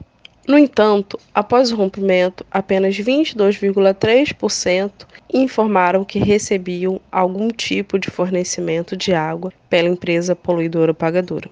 No 0.49 0.57
entanto, 0.57 1.17
após 1.31 1.71
o 1.71 1.75
rompimento, 1.75 2.43
apenas 2.49 2.95
22,3% 2.95 4.91
informaram 5.31 6.03
que 6.03 6.17
recebiam 6.17 6.99
algum 7.11 7.49
tipo 7.49 7.99
de 7.99 8.09
fornecimento 8.09 8.97
de 8.97 9.13
água 9.13 9.53
pela 9.69 9.87
empresa 9.87 10.35
poluidora 10.35 10.91
pagadora. 10.91 11.51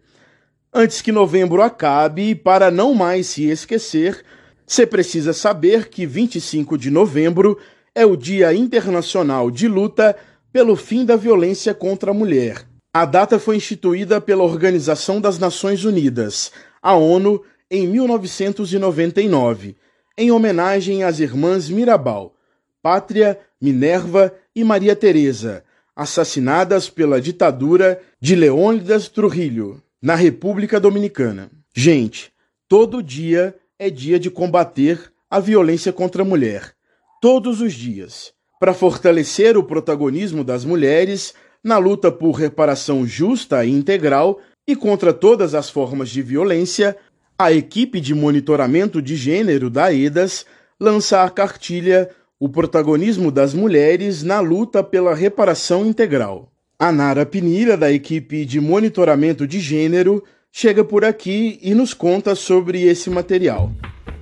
Antes 0.75 1.01
que 1.01 1.13
novembro 1.13 1.63
acabe, 1.63 2.35
para 2.35 2.69
não 2.69 2.95
mais 2.95 3.29
se 3.29 3.49
esquecer, 3.49 4.25
você 4.67 4.85
precisa 4.85 5.33
saber 5.33 5.89
que 5.89 6.05
25 6.05 6.77
de 6.77 6.91
novembro 6.91 7.57
é 7.95 8.05
o 8.05 8.17
Dia 8.17 8.53
Internacional 8.53 9.53
de 9.53 9.69
Luta 9.69 10.17
pelo 10.53 10.75
Fim 10.75 11.05
da 11.05 11.15
Violência 11.15 11.73
contra 11.73 12.11
a 12.11 12.15
Mulher. 12.15 12.67
A 12.93 13.05
data 13.05 13.39
foi 13.39 13.55
instituída 13.55 14.21
pela 14.21 14.43
Organização 14.43 15.21
das 15.21 15.39
Nações 15.39 15.85
Unidas, 15.85 16.51
a 16.83 16.97
ONU, 16.97 17.41
em 17.71 17.87
1999, 17.87 19.77
em 20.19 20.33
homenagem 20.33 21.05
às 21.05 21.21
irmãs 21.21 21.71
Mirabal 21.71 22.35
Pátria, 22.83 23.39
Minerva 23.61 24.33
e 24.55 24.63
Maria 24.63 24.95
Teresa, 24.95 25.65
assassinadas 25.95 26.89
pela 26.89 27.21
ditadura 27.21 28.01
de 28.21 28.37
Leônidas 28.37 29.09
Trujillo, 29.09 29.83
na 30.01 30.15
República 30.15 30.79
Dominicana. 30.79 31.51
Gente, 31.75 32.33
todo 32.69 33.03
dia 33.03 33.55
é 33.79 33.91
dia 33.91 34.19
de 34.19 34.31
combater 34.31 35.13
a 35.31 35.41
violência 35.41 35.93
contra 35.93 36.23
a 36.23 36.25
mulher. 36.25 36.73
Todos 37.21 37.61
os 37.61 37.73
dias. 37.75 38.33
Para 38.61 38.75
fortalecer 38.75 39.57
o 39.57 39.63
protagonismo 39.63 40.43
das 40.43 40.65
mulheres 40.65 41.35
na 41.63 41.79
luta 41.79 42.11
por 42.11 42.33
reparação 42.33 43.07
justa 43.07 43.65
e 43.65 43.71
integral 43.71 44.41
e 44.67 44.77
contra 44.77 45.13
todas 45.13 45.55
as 45.55 45.69
formas 45.69 46.11
de 46.11 46.23
violência, 46.23 46.97
a 47.39 47.53
equipe 47.53 48.01
de 48.01 48.15
monitoramento 48.15 49.01
de 49.01 49.17
gênero 49.17 49.69
da 49.71 49.93
EDAS 49.93 50.45
lança 50.81 51.23
a 51.23 51.31
cartilha 51.31 52.11
o 52.41 52.49
protagonismo 52.49 53.31
das 53.31 53.53
mulheres 53.53 54.23
na 54.23 54.41
luta 54.41 54.83
pela 54.83 55.15
reparação 55.15 55.85
integral. 55.85 56.53
A 56.79 56.93
Nara 56.93 57.27
Pinilha, 57.27 57.77
da 57.77 57.91
equipe 57.91 58.45
de 58.45 58.61
monitoramento 58.61 59.47
de 59.47 59.59
gênero, 59.59 60.23
chega 60.53 60.85
por 60.85 61.05
aqui 61.05 61.59
e 61.61 61.75
nos 61.75 61.93
conta 61.93 62.35
sobre 62.35 62.83
esse 62.83 63.11
material. 63.11 63.73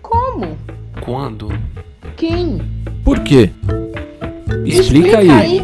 Como? 0.00 0.56
Quando? 1.04 1.48
Quem? 2.16 2.58
Por 3.04 3.20
quê? 3.20 3.50
Explica, 4.64 4.80
Explica 4.80 5.18
aí. 5.18 5.30
aí. 5.30 5.62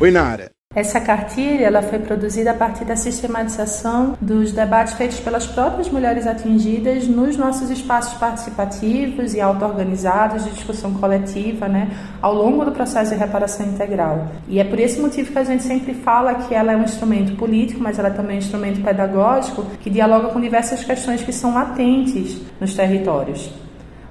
Oi, 0.00 0.10
Nara. 0.10 0.55
Essa 0.76 1.00
cartilha 1.00 1.64
ela 1.64 1.80
foi 1.80 1.98
produzida 1.98 2.50
a 2.50 2.54
partir 2.54 2.84
da 2.84 2.96
sistematização 2.96 4.14
dos 4.20 4.52
debates 4.52 4.92
feitos 4.92 5.18
pelas 5.18 5.46
próprias 5.46 5.88
mulheres 5.88 6.26
atingidas 6.26 7.08
nos 7.08 7.34
nossos 7.34 7.70
espaços 7.70 8.12
participativos 8.18 9.32
e 9.32 9.40
auto-organizados 9.40 10.44
de 10.44 10.50
discussão 10.50 10.92
coletiva, 10.92 11.66
né, 11.66 11.88
ao 12.20 12.34
longo 12.34 12.62
do 12.62 12.72
processo 12.72 13.14
de 13.14 13.18
reparação 13.18 13.64
integral. 13.64 14.26
E 14.46 14.60
é 14.60 14.64
por 14.64 14.78
esse 14.78 15.00
motivo 15.00 15.32
que 15.32 15.38
a 15.38 15.44
gente 15.44 15.62
sempre 15.62 15.94
fala 15.94 16.34
que 16.34 16.54
ela 16.54 16.72
é 16.72 16.76
um 16.76 16.82
instrumento 16.82 17.34
político, 17.36 17.82
mas 17.82 17.98
ela 17.98 18.10
também 18.10 18.32
é 18.32 18.40
um 18.40 18.42
instrumento 18.42 18.82
pedagógico 18.82 19.64
que 19.80 19.88
dialoga 19.88 20.28
com 20.28 20.38
diversas 20.38 20.84
questões 20.84 21.22
que 21.22 21.32
são 21.32 21.54
latentes 21.54 22.42
nos 22.60 22.74
territórios. 22.74 23.50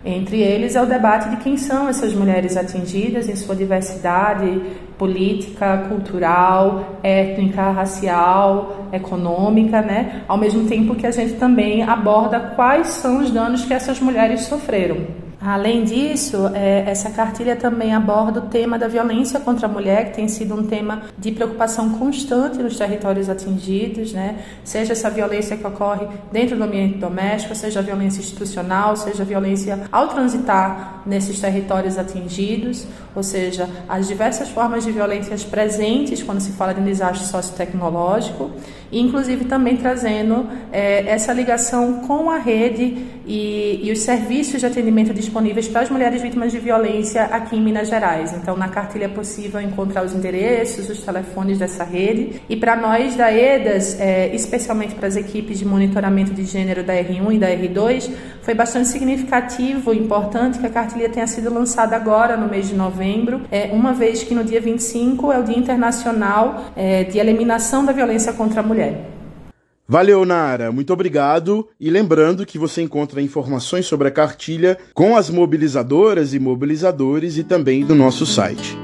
Entre 0.06 0.40
eles 0.40 0.76
é 0.76 0.82
o 0.82 0.86
debate 0.86 1.30
de 1.30 1.38
quem 1.38 1.58
são 1.58 1.90
essas 1.90 2.14
mulheres 2.14 2.56
atingidas 2.56 3.28
em 3.28 3.36
sua 3.36 3.56
diversidade 3.56 4.62
política, 4.98 5.86
cultural, 5.90 7.00
étnica, 7.04 7.72
racial, 7.72 8.88
econômica, 8.92 9.82
né? 9.82 10.24
Ao 10.28 10.38
mesmo 10.38 10.68
tempo 10.68 10.96
que 10.96 11.06
a 11.06 11.12
gente 11.12 11.34
também 11.34 11.84
aborda 11.84 12.40
quais 12.56 12.88
são 12.88 13.20
os 13.20 13.32
danos 13.32 13.66
que 13.66 13.74
essas 13.74 14.00
mulheres 14.00 14.42
sofreram. 14.42 15.25
Além 15.46 15.84
disso, 15.84 16.50
é, 16.56 16.90
essa 16.90 17.12
cartilha 17.12 17.56
também 17.56 17.94
aborda 17.94 18.40
o 18.40 18.48
tema 18.48 18.80
da 18.80 18.88
violência 18.88 19.40
contra 19.40 19.68
a 19.68 19.70
mulher, 19.70 20.06
que 20.06 20.16
tem 20.16 20.28
sido 20.28 20.56
um 20.56 20.66
tema 20.66 21.04
de 21.20 21.32
preocupação 21.32 21.92
constante 22.00 22.58
nos 22.58 22.76
territórios 22.76 23.30
atingidos, 23.30 24.12
né? 24.12 24.40
seja 24.64 24.94
essa 24.94 25.08
violência 25.08 25.56
que 25.56 25.68
ocorre 25.68 26.08
dentro 26.32 26.58
do 26.58 26.64
ambiente 26.64 26.98
doméstico, 26.98 27.54
seja 27.54 27.80
a 27.80 27.84
violência 27.84 28.22
institucional, 28.22 28.96
seja 28.96 29.22
a 29.22 29.26
violência 29.26 29.84
ao 29.92 30.08
transitar 30.08 31.04
nesses 31.06 31.40
territórios 31.40 31.96
atingidos, 31.96 32.88
ou 33.16 33.22
seja, 33.22 33.70
as 33.88 34.08
diversas 34.08 34.50
formas 34.50 34.84
de 34.84 34.92
violências 34.92 35.44
presentes 35.44 36.24
quando 36.24 36.40
se 36.40 36.54
fala 36.54 36.74
de 36.74 36.82
um 36.82 36.86
desastre 36.86 37.28
sociotecnológico, 37.28 38.50
inclusive 39.00 39.46
também 39.46 39.78
trazendo 39.78 40.48
é, 40.72 41.06
essa 41.08 41.34
ligação 41.34 42.02
com 42.02 42.30
a 42.30 42.38
rede 42.38 43.16
e, 43.28 43.82
e 43.84 43.92
os 43.92 44.00
serviços 44.00 44.60
de 44.60 44.66
atendimento 44.66 45.14
disponíveis 45.14 45.68
para 45.68 45.82
as 45.82 45.90
mulheres 45.90 46.22
vítimas 46.22 46.52
de 46.52 46.60
violência 46.60 47.24
aqui 47.24 47.56
em 47.56 47.62
Minas 47.62 47.90
Gerais. 47.90 48.34
Então, 48.34 48.56
na 48.56 48.70
cartilha 48.70 49.06
é 49.06 49.10
possível 49.10 49.60
encontrar 49.60 50.06
os 50.06 50.14
endereços, 50.14 50.90
os 50.90 51.02
telefones 51.02 51.58
dessa 51.58 51.84
rede. 51.84 52.42
E 52.48 52.56
para 52.56 52.76
nós 52.76 53.16
da 53.16 53.32
EDAS, 53.32 54.00
é, 54.00 54.34
especialmente 54.34 54.96
para 54.96 55.08
as 55.08 55.16
equipes 55.16 55.60
de 55.60 55.66
monitoramento 55.66 56.34
de 56.34 56.46
gênero 56.46 56.84
da 56.84 56.94
R1 56.94 57.36
e 57.36 57.40
da 57.40 57.50
R2, 57.50 58.12
foi 58.46 58.54
bastante 58.54 58.88
significativo 58.90 59.92
e 59.92 59.98
importante 59.98 60.60
que 60.60 60.68
a 60.68 60.70
cartilha 60.70 61.10
tenha 61.10 61.26
sido 61.26 61.52
lançada 61.52 61.96
agora, 61.96 62.38
no 62.38 62.48
mês 62.48 62.68
de 62.70 62.76
novembro, 62.76 63.42
é, 63.50 63.72
uma 63.74 63.92
vez 63.92 64.22
que 64.24 64.36
no 64.36 64.44
dia 64.44 64.62
25 64.62 65.32
é 65.32 65.40
o 65.40 65.44
Dia 65.44 65.58
Internacional 65.58 66.72
é, 66.76 67.04
de 67.06 67.18
Eliminação 67.18 67.84
da 67.84 67.92
Violência 67.92 68.32
contra 68.34 68.60
a 68.60 68.64
Mulher. 68.64 69.10
Valeu, 69.88 70.24
Nara. 70.26 70.72
Muito 70.72 70.94
obrigado. 70.94 71.68
E 71.80 71.90
lembrando 71.90 72.46
que 72.46 72.60
você 72.60 72.84
encontra 72.84 73.20
informações 73.20 73.88
sobre 73.88 74.08
a 74.08 74.12
cartilha 74.12 74.78
com 74.94 75.16
as 75.16 75.28
mobilizadoras 75.28 76.36
e 76.36 76.40
mobilizadores 76.40 77.38
e 77.38 77.44
também 77.44 77.84
no 77.84 77.96
nosso 77.96 78.28
site. 78.28 78.78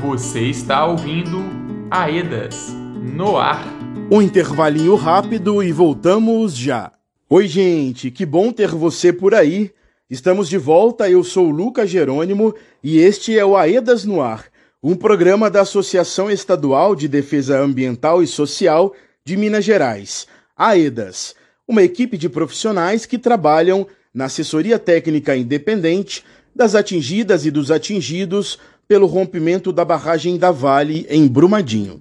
Você 0.00 0.40
está 0.40 0.86
ouvindo 0.86 1.44
Aedas 1.90 2.74
no 3.14 3.36
ar. 3.36 3.62
Um 4.10 4.22
intervalinho 4.22 4.94
rápido 4.94 5.62
e 5.62 5.72
voltamos 5.72 6.56
já. 6.56 6.90
Oi, 7.28 7.48
gente, 7.48 8.08
que 8.08 8.24
bom 8.24 8.52
ter 8.52 8.68
você 8.68 9.12
por 9.12 9.34
aí. 9.34 9.72
Estamos 10.08 10.48
de 10.48 10.56
volta, 10.56 11.10
eu 11.10 11.24
sou 11.24 11.50
Lucas 11.50 11.90
Jerônimo 11.90 12.54
e 12.80 12.98
este 12.98 13.36
é 13.36 13.44
o 13.44 13.56
AEDAS 13.56 14.04
no 14.04 14.22
Ar, 14.22 14.44
um 14.80 14.94
programa 14.94 15.50
da 15.50 15.62
Associação 15.62 16.30
Estadual 16.30 16.94
de 16.94 17.08
Defesa 17.08 17.58
Ambiental 17.58 18.22
e 18.22 18.28
Social 18.28 18.94
de 19.24 19.36
Minas 19.36 19.64
Gerais, 19.64 20.28
AEDAS, 20.56 21.34
uma 21.66 21.82
equipe 21.82 22.16
de 22.16 22.28
profissionais 22.28 23.04
que 23.06 23.18
trabalham 23.18 23.88
na 24.14 24.26
assessoria 24.26 24.78
técnica 24.78 25.36
independente 25.36 26.22
das 26.54 26.76
atingidas 26.76 27.44
e 27.44 27.50
dos 27.50 27.72
atingidos 27.72 28.56
pelo 28.86 29.08
rompimento 29.08 29.72
da 29.72 29.84
barragem 29.84 30.38
da 30.38 30.52
Vale 30.52 31.04
em 31.10 31.26
Brumadinho. 31.26 32.00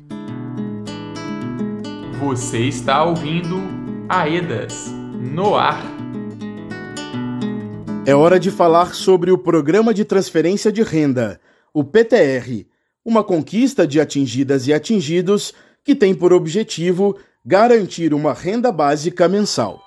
Você 2.20 2.60
está 2.60 3.04
ouvindo 3.04 3.60
AEDAS 4.08 4.95
no 5.32 5.56
ar. 5.56 5.84
É 8.06 8.14
hora 8.14 8.40
de 8.40 8.52
falar 8.52 8.94
sobre 8.94 9.32
o 9.32 9.38
Programa 9.38 9.94
de 9.94 10.06
Transferência 10.06 10.72
de 10.72 10.84
Renda, 10.84 11.40
o 11.74 11.84
PTR, 11.84 12.66
uma 13.04 13.24
conquista 13.24 13.88
de 13.88 14.00
atingidas 14.00 14.68
e 14.68 14.74
atingidos 14.74 15.54
que 15.84 15.96
tem 15.96 16.14
por 16.14 16.32
objetivo 16.32 17.18
garantir 17.46 18.14
uma 18.14 18.34
renda 18.34 18.72
básica 18.72 19.28
mensal. 19.28 19.82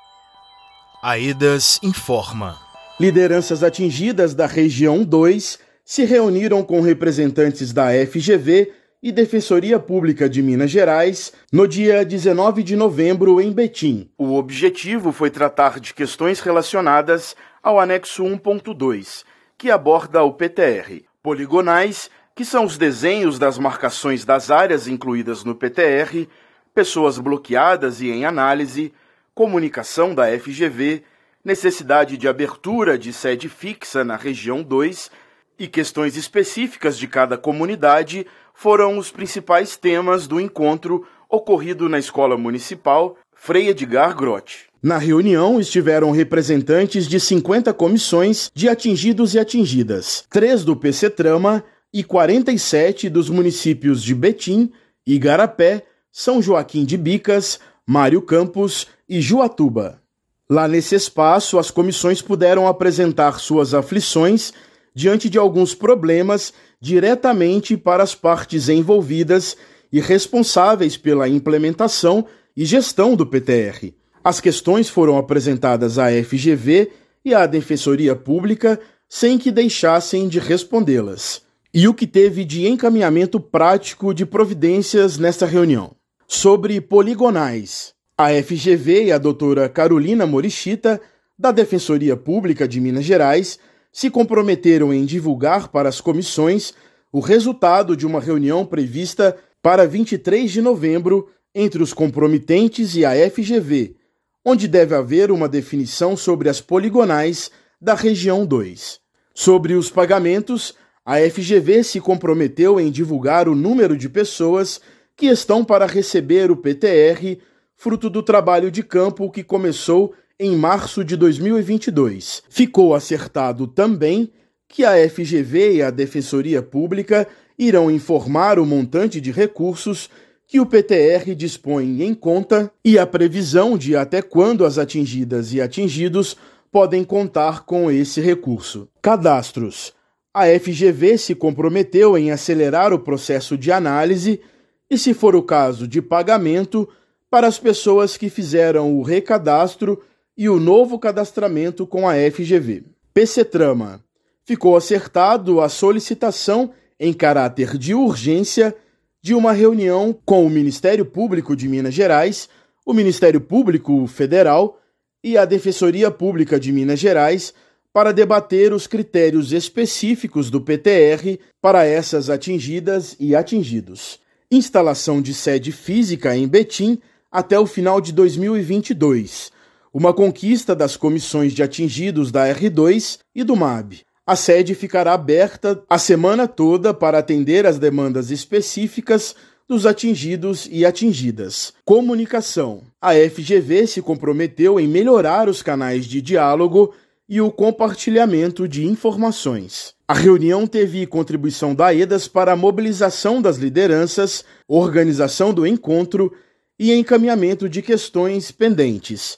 AEDAS 1.02 1.78
informa. 1.82 2.58
Lideranças 3.00 3.62
atingidas 3.62 4.34
da 4.34 4.46
região 4.46 5.04
2 5.04 5.58
se 5.84 6.04
reuniram 6.04 6.62
com 6.62 6.80
representantes 6.80 7.72
da 7.72 7.88
FGV 8.06 8.72
e 9.00 9.12
Defensoria 9.12 9.78
Pública 9.78 10.28
de 10.28 10.42
Minas 10.42 10.70
Gerais 10.70 11.32
no 11.52 11.68
dia 11.68 12.04
19 12.04 12.64
de 12.64 12.74
novembro 12.74 13.40
em 13.40 13.52
Betim. 13.52 14.10
O 14.18 14.34
objetivo 14.34 15.12
foi 15.12 15.30
tratar 15.30 15.78
de 15.78 15.94
questões 15.94 16.40
relacionadas 16.40 17.36
ao 17.62 17.78
anexo 17.78 18.24
1.2, 18.24 19.24
que 19.56 19.70
aborda 19.70 20.24
o 20.24 20.32
PTR. 20.32 21.04
Poligonais, 21.22 22.10
que 22.34 22.44
são 22.44 22.64
os 22.64 22.76
desenhos 22.76 23.38
das 23.38 23.56
marcações 23.56 24.24
das 24.24 24.50
áreas 24.50 24.88
incluídas 24.88 25.44
no 25.44 25.54
PTR, 25.54 26.26
pessoas 26.74 27.18
bloqueadas 27.18 28.00
e 28.00 28.10
em 28.10 28.24
análise, 28.24 28.92
comunicação 29.32 30.12
da 30.12 30.26
FGV, 30.26 31.04
necessidade 31.44 32.16
de 32.16 32.26
abertura 32.26 32.98
de 32.98 33.12
sede 33.12 33.48
fixa 33.48 34.02
na 34.02 34.16
região 34.16 34.60
2 34.60 35.08
e 35.56 35.68
questões 35.68 36.16
específicas 36.16 36.98
de 36.98 37.06
cada 37.06 37.36
comunidade 37.36 38.26
foram 38.58 38.98
os 38.98 39.12
principais 39.12 39.76
temas 39.76 40.26
do 40.26 40.40
encontro 40.40 41.06
ocorrido 41.30 41.88
na 41.88 41.96
Escola 41.96 42.36
Municipal 42.36 43.16
Frei 43.32 43.68
Edgar 43.68 44.16
Grotti. 44.16 44.66
Na 44.82 44.98
reunião 44.98 45.60
estiveram 45.60 46.10
representantes 46.10 47.06
de 47.06 47.20
50 47.20 47.72
comissões 47.72 48.50
de 48.52 48.68
atingidos 48.68 49.34
e 49.34 49.38
atingidas, 49.38 50.24
três 50.28 50.64
do 50.64 50.74
PC 50.74 51.08
Trama 51.08 51.62
e 51.94 52.02
47 52.02 53.08
dos 53.08 53.30
municípios 53.30 54.02
de 54.02 54.12
Betim, 54.12 54.72
Igarapé, 55.06 55.84
São 56.10 56.42
Joaquim 56.42 56.84
de 56.84 56.96
Bicas, 56.96 57.60
Mário 57.86 58.20
Campos 58.20 58.88
e 59.08 59.20
Juatuba. 59.20 60.02
Lá 60.50 60.66
nesse 60.66 60.96
espaço, 60.96 61.60
as 61.60 61.70
comissões 61.70 62.20
puderam 62.20 62.66
apresentar 62.66 63.38
suas 63.38 63.72
aflições 63.72 64.52
diante 64.92 65.30
de 65.30 65.38
alguns 65.38 65.76
problemas 65.76 66.52
diretamente 66.80 67.76
para 67.76 68.02
as 68.02 68.14
partes 68.14 68.68
envolvidas 68.68 69.56
e 69.92 70.00
responsáveis 70.00 70.96
pela 70.96 71.28
implementação 71.28 72.26
e 72.56 72.64
gestão 72.64 73.16
do 73.16 73.26
PTR. 73.26 73.92
As 74.22 74.40
questões 74.40 74.88
foram 74.88 75.16
apresentadas 75.16 75.98
à 75.98 76.08
FGV 76.10 76.90
e 77.24 77.34
à 77.34 77.46
Defensoria 77.46 78.14
Pública 78.14 78.78
sem 79.08 79.38
que 79.38 79.50
deixassem 79.50 80.28
de 80.28 80.38
respondê-las. 80.38 81.42
E 81.72 81.88
o 81.88 81.94
que 81.94 82.06
teve 82.06 82.44
de 82.44 82.66
encaminhamento 82.66 83.40
prático 83.40 84.12
de 84.12 84.26
providências 84.26 85.18
nesta 85.18 85.46
reunião? 85.46 85.94
Sobre 86.26 86.80
poligonais. 86.80 87.94
A 88.16 88.30
FGV 88.30 89.04
e 89.04 89.12
a 89.12 89.18
doutora 89.18 89.68
Carolina 89.68 90.26
Morichita, 90.26 91.00
da 91.38 91.52
Defensoria 91.52 92.16
Pública 92.16 92.66
de 92.66 92.80
Minas 92.80 93.04
Gerais, 93.04 93.58
se 93.92 94.10
comprometeram 94.10 94.92
em 94.92 95.04
divulgar 95.04 95.68
para 95.68 95.88
as 95.88 96.00
comissões 96.00 96.74
o 97.12 97.20
resultado 97.20 97.96
de 97.96 98.06
uma 98.06 98.20
reunião 98.20 98.64
prevista 98.64 99.36
para 99.62 99.86
23 99.86 100.50
de 100.50 100.60
novembro 100.60 101.28
entre 101.54 101.82
os 101.82 101.92
comprometentes 101.92 102.94
e 102.94 103.04
a 103.04 103.12
FGV, 103.30 103.96
onde 104.44 104.68
deve 104.68 104.94
haver 104.94 105.30
uma 105.30 105.48
definição 105.48 106.16
sobre 106.16 106.48
as 106.48 106.60
poligonais 106.60 107.50
da 107.80 107.94
região 107.94 108.44
2. 108.44 109.00
Sobre 109.34 109.74
os 109.74 109.90
pagamentos, 109.90 110.74
a 111.04 111.18
FGV 111.18 111.84
se 111.84 112.00
comprometeu 112.00 112.78
em 112.78 112.90
divulgar 112.90 113.48
o 113.48 113.54
número 113.54 113.96
de 113.96 114.08
pessoas 114.08 114.80
que 115.16 115.26
estão 115.26 115.64
para 115.64 115.86
receber 115.86 116.50
o 116.50 116.56
PTR, 116.56 117.38
fruto 117.76 118.10
do 118.10 118.22
trabalho 118.22 118.70
de 118.70 118.82
campo 118.82 119.30
que 119.30 119.42
começou 119.42 120.12
em 120.40 120.56
março 120.56 121.04
de 121.04 121.16
2022. 121.16 122.44
Ficou 122.48 122.94
acertado 122.94 123.66
também 123.66 124.30
que 124.68 124.84
a 124.84 124.92
FGV 125.08 125.76
e 125.76 125.82
a 125.82 125.90
Defensoria 125.90 126.62
Pública 126.62 127.26
irão 127.58 127.90
informar 127.90 128.58
o 128.58 128.66
montante 128.66 129.20
de 129.20 129.32
recursos 129.32 130.08
que 130.46 130.60
o 130.60 130.66
PTR 130.66 131.34
dispõe 131.34 132.02
em 132.02 132.14
conta 132.14 132.70
e 132.84 132.98
a 132.98 133.06
previsão 133.06 133.76
de 133.76 133.96
até 133.96 134.22
quando 134.22 134.64
as 134.64 134.78
atingidas 134.78 135.52
e 135.52 135.60
atingidos 135.60 136.36
podem 136.70 137.02
contar 137.02 137.64
com 137.64 137.90
esse 137.90 138.20
recurso. 138.20 138.88
Cadastros. 139.02 139.92
A 140.32 140.44
FGV 140.46 141.18
se 141.18 141.34
comprometeu 141.34 142.16
em 142.16 142.30
acelerar 142.30 142.92
o 142.92 142.98
processo 142.98 143.58
de 143.58 143.72
análise 143.72 144.40
e, 144.88 144.96
se 144.96 145.12
for 145.12 145.34
o 145.34 145.42
caso 145.42 145.88
de 145.88 146.00
pagamento, 146.00 146.88
para 147.28 147.46
as 147.46 147.58
pessoas 147.58 148.16
que 148.16 148.30
fizeram 148.30 148.96
o 148.96 149.02
recadastro 149.02 150.00
e 150.38 150.48
o 150.48 150.60
novo 150.60 151.00
cadastramento 151.00 151.84
com 151.84 152.08
a 152.08 152.14
FGV. 152.14 152.84
PC 153.12 153.44
Trama. 153.44 154.00
Ficou 154.44 154.76
acertado 154.76 155.60
a 155.60 155.68
solicitação 155.68 156.70
em 156.98 157.12
caráter 157.12 157.76
de 157.76 157.92
urgência 157.92 158.72
de 159.20 159.34
uma 159.34 159.52
reunião 159.52 160.16
com 160.24 160.46
o 160.46 160.48
Ministério 160.48 161.04
Público 161.04 161.56
de 161.56 161.68
Minas 161.68 161.92
Gerais, 161.92 162.48
o 162.86 162.94
Ministério 162.94 163.40
Público 163.40 164.06
Federal 164.06 164.80
e 165.24 165.36
a 165.36 165.44
Defensoria 165.44 166.08
Pública 166.08 166.58
de 166.58 166.70
Minas 166.70 167.00
Gerais 167.00 167.52
para 167.92 168.12
debater 168.12 168.72
os 168.72 168.86
critérios 168.86 169.52
específicos 169.52 170.50
do 170.50 170.60
PTR 170.60 171.36
para 171.60 171.84
essas 171.84 172.30
atingidas 172.30 173.16
e 173.18 173.34
atingidos. 173.34 174.20
Instalação 174.52 175.20
de 175.20 175.34
sede 175.34 175.72
física 175.72 176.36
em 176.36 176.46
Betim 176.46 177.00
até 177.28 177.58
o 177.58 177.66
final 177.66 178.00
de 178.00 178.12
2022 178.12 179.57
uma 179.98 180.14
conquista 180.14 180.76
das 180.76 180.96
comissões 180.96 181.52
de 181.52 181.60
atingidos 181.60 182.30
da 182.30 182.46
R2 182.54 183.18
e 183.34 183.42
do 183.42 183.56
MAB. 183.56 183.94
A 184.24 184.36
sede 184.36 184.72
ficará 184.72 185.12
aberta 185.12 185.82
a 185.90 185.98
semana 185.98 186.46
toda 186.46 186.94
para 186.94 187.18
atender 187.18 187.66
às 187.66 187.80
demandas 187.80 188.30
específicas 188.30 189.34
dos 189.68 189.86
atingidos 189.86 190.68
e 190.70 190.86
atingidas. 190.86 191.72
Comunicação. 191.84 192.82
A 193.02 193.14
FGV 193.14 193.88
se 193.88 194.00
comprometeu 194.00 194.78
em 194.78 194.86
melhorar 194.86 195.48
os 195.48 195.62
canais 195.62 196.06
de 196.06 196.22
diálogo 196.22 196.94
e 197.28 197.40
o 197.40 197.50
compartilhamento 197.50 198.68
de 198.68 198.86
informações. 198.86 199.94
A 200.06 200.14
reunião 200.14 200.64
teve 200.64 201.08
contribuição 201.08 201.74
da 201.74 201.92
EDAS 201.92 202.28
para 202.28 202.52
a 202.52 202.56
mobilização 202.56 203.42
das 203.42 203.56
lideranças, 203.56 204.44
organização 204.68 205.52
do 205.52 205.66
encontro 205.66 206.32
e 206.78 206.94
encaminhamento 206.94 207.68
de 207.68 207.82
questões 207.82 208.52
pendentes 208.52 209.36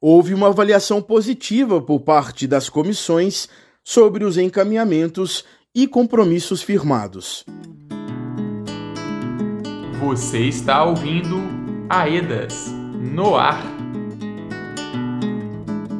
houve 0.00 0.32
uma 0.32 0.48
avaliação 0.48 1.02
positiva 1.02 1.80
por 1.80 2.00
parte 2.00 2.46
das 2.46 2.68
comissões 2.68 3.48
sobre 3.84 4.24
os 4.24 4.38
encaminhamentos 4.38 5.44
e 5.74 5.86
compromissos 5.86 6.62
firmados. 6.62 7.44
Você 10.00 10.38
está 10.46 10.82
ouvindo 10.84 11.36
AEDAS 11.88 12.70
no 13.14 13.36
ar. 13.36 13.62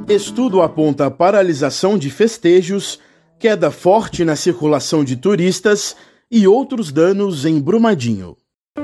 Estudo 0.08 0.62
aponta 0.62 1.10
paralisação 1.10 1.98
de 1.98 2.10
festejos, 2.10 2.98
queda 3.38 3.70
forte 3.70 4.24
na 4.24 4.34
circulação 4.34 5.04
de 5.04 5.16
turistas 5.16 5.94
e 6.30 6.46
outros 6.48 6.90
danos 6.90 7.44
em 7.44 7.60
Brumadinho. 7.60 8.36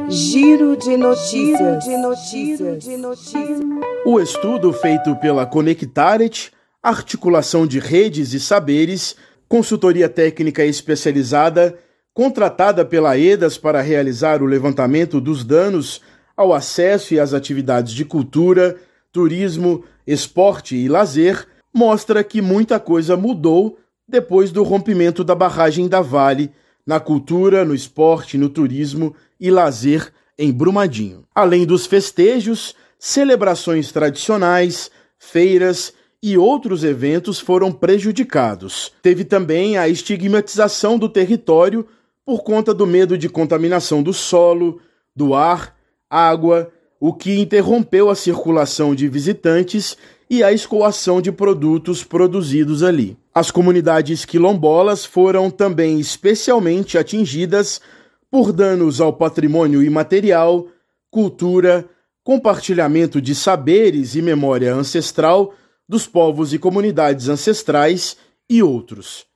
Giro 0.08 0.76
de 0.76 0.96
notícias. 0.96 1.84
de 1.84 1.96
notícias. 1.96 2.84
de 2.84 2.96
notícias. 2.96 3.60
O 4.04 4.18
estudo 4.18 4.72
feito 4.72 5.14
pela 5.16 5.46
Conectaret, 5.46 6.50
articulação 6.82 7.64
de 7.66 7.78
redes 7.78 8.32
e 8.32 8.40
saberes, 8.40 9.14
consultoria 9.48 10.08
técnica 10.08 10.64
especializada, 10.64 11.78
contratada 12.12 12.84
pela 12.84 13.16
EDAS 13.16 13.58
para 13.58 13.80
realizar 13.80 14.42
o 14.42 14.46
levantamento 14.46 15.20
dos 15.20 15.44
danos 15.44 16.00
ao 16.36 16.52
acesso 16.52 17.14
e 17.14 17.20
às 17.20 17.32
atividades 17.32 17.92
de 17.92 18.04
cultura, 18.04 18.76
turismo, 19.12 19.84
esporte 20.04 20.74
e 20.74 20.88
lazer, 20.88 21.46
mostra 21.72 22.24
que 22.24 22.42
muita 22.42 22.80
coisa 22.80 23.16
mudou 23.16 23.78
depois 24.08 24.50
do 24.50 24.64
rompimento 24.64 25.22
da 25.22 25.34
barragem 25.34 25.86
da 25.86 26.00
Vale 26.00 26.50
na 26.86 27.00
cultura, 27.00 27.64
no 27.64 27.74
esporte, 27.74 28.38
no 28.38 28.48
turismo 28.48 29.14
e 29.40 29.50
lazer 29.50 30.12
em 30.38 30.52
Brumadinho. 30.52 31.24
Além 31.34 31.66
dos 31.66 31.86
festejos, 31.86 32.74
celebrações 32.98 33.90
tradicionais, 33.90 34.90
feiras 35.18 35.92
e 36.22 36.38
outros 36.38 36.84
eventos 36.84 37.40
foram 37.40 37.72
prejudicados. 37.72 38.92
Teve 39.02 39.24
também 39.24 39.76
a 39.76 39.88
estigmatização 39.88 40.98
do 40.98 41.08
território 41.08 41.86
por 42.24 42.42
conta 42.42 42.74
do 42.74 42.86
medo 42.86 43.16
de 43.16 43.28
contaminação 43.28 44.02
do 44.02 44.12
solo, 44.12 44.80
do 45.14 45.34
ar, 45.34 45.76
água, 46.10 46.72
o 46.98 47.12
que 47.12 47.38
interrompeu 47.38 48.10
a 48.10 48.14
circulação 48.14 48.94
de 48.94 49.08
visitantes 49.08 49.96
e 50.28 50.42
a 50.42 50.52
escoação 50.52 51.20
de 51.20 51.30
produtos 51.30 52.02
produzidos 52.02 52.82
ali. 52.82 53.16
As 53.36 53.50
comunidades 53.50 54.24
quilombolas 54.24 55.04
foram 55.04 55.50
também 55.50 56.00
especialmente 56.00 56.96
atingidas 56.96 57.82
por 58.30 58.50
danos 58.50 58.98
ao 58.98 59.12
patrimônio 59.12 59.82
imaterial, 59.82 60.68
cultura, 61.10 61.84
compartilhamento 62.24 63.20
de 63.20 63.34
saberes 63.34 64.14
e 64.14 64.22
memória 64.22 64.74
ancestral 64.74 65.52
dos 65.86 66.06
povos 66.06 66.54
e 66.54 66.58
comunidades 66.58 67.28
ancestrais 67.28 68.16
e 68.48 68.62
outros. 68.62 69.26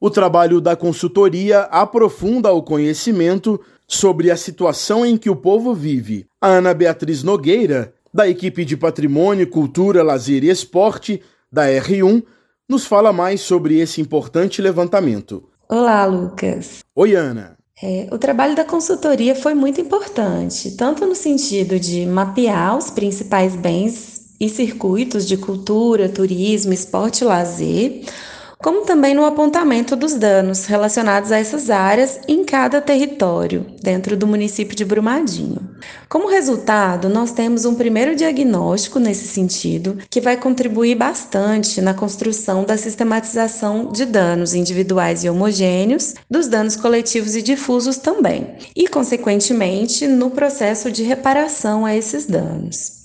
O 0.00 0.08
trabalho 0.08 0.58
da 0.58 0.74
consultoria 0.74 1.64
aprofunda 1.64 2.50
o 2.54 2.62
conhecimento 2.62 3.60
sobre 3.86 4.30
a 4.30 4.38
situação 4.38 5.04
em 5.04 5.18
que 5.18 5.28
o 5.28 5.36
povo 5.36 5.74
vive. 5.74 6.26
A 6.40 6.48
Ana 6.48 6.72
Beatriz 6.72 7.22
Nogueira, 7.22 7.92
da 8.10 8.26
equipe 8.26 8.64
de 8.64 8.74
Patrimônio, 8.74 9.46
Cultura, 9.46 10.02
Lazer 10.02 10.44
e 10.44 10.48
Esporte 10.48 11.20
da 11.52 11.66
R1, 11.66 12.22
nos 12.70 12.86
fala 12.86 13.12
mais 13.12 13.40
sobre 13.40 13.80
esse 13.80 14.00
importante 14.00 14.62
levantamento. 14.62 15.42
Olá, 15.68 16.06
Lucas. 16.06 16.84
Oi, 16.94 17.16
Ana. 17.16 17.58
É, 17.82 18.06
o 18.12 18.18
trabalho 18.18 18.54
da 18.54 18.64
consultoria 18.64 19.34
foi 19.34 19.54
muito 19.54 19.80
importante, 19.80 20.76
tanto 20.76 21.04
no 21.04 21.16
sentido 21.16 21.80
de 21.80 22.06
mapear 22.06 22.78
os 22.78 22.88
principais 22.88 23.56
bens 23.56 24.36
e 24.38 24.48
circuitos 24.48 25.26
de 25.26 25.36
cultura, 25.36 26.08
turismo, 26.08 26.72
esporte 26.72 27.22
e 27.22 27.24
lazer, 27.24 28.04
como 28.62 28.84
também 28.84 29.14
no 29.14 29.24
apontamento 29.24 29.96
dos 29.96 30.14
danos 30.14 30.66
relacionados 30.66 31.32
a 31.32 31.38
essas 31.38 31.70
áreas 31.70 32.20
em 32.28 32.44
cada 32.44 32.80
território, 32.80 33.66
dentro 33.82 34.16
do 34.16 34.26
município 34.26 34.76
de 34.76 34.84
Brumadinho. 34.84 35.70
Como 36.08 36.28
resultado, 36.28 37.08
nós 37.08 37.32
temos 37.32 37.64
um 37.64 37.74
primeiro 37.74 38.14
diagnóstico 38.14 38.98
nesse 38.98 39.26
sentido, 39.26 39.96
que 40.10 40.20
vai 40.20 40.36
contribuir 40.36 40.94
bastante 40.94 41.80
na 41.80 41.94
construção 41.94 42.64
da 42.64 42.76
sistematização 42.76 43.90
de 43.90 44.04
danos 44.04 44.52
individuais 44.52 45.24
e 45.24 45.30
homogêneos, 45.30 46.14
dos 46.28 46.46
danos 46.46 46.76
coletivos 46.76 47.34
e 47.34 47.42
difusos 47.42 47.96
também, 47.96 48.56
e, 48.76 48.86
consequentemente, 48.86 50.06
no 50.06 50.30
processo 50.30 50.90
de 50.90 51.02
reparação 51.02 51.86
a 51.86 51.96
esses 51.96 52.26
danos. 52.26 52.99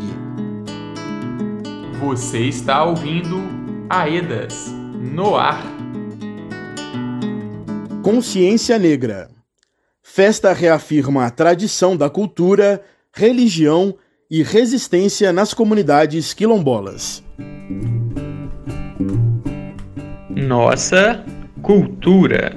Você 2.00 2.40
está 2.40 2.85
ouvindo 2.85 3.42
Aedas 3.88 4.66
no 5.14 5.37
ar. 5.37 5.62
Consciência 8.02 8.79
Negra. 8.79 9.29
Festa 10.02 10.52
reafirma 10.52 11.26
a 11.26 11.31
tradição 11.31 11.96
da 11.96 12.09
cultura, 12.09 12.83
religião 13.12 13.94
e 14.31 14.42
resistência 14.42 15.33
nas 15.33 15.55
comunidades 15.55 16.33
quilombolas. 16.33 17.22
Nossa 20.31 21.24
cultura. 21.62 22.55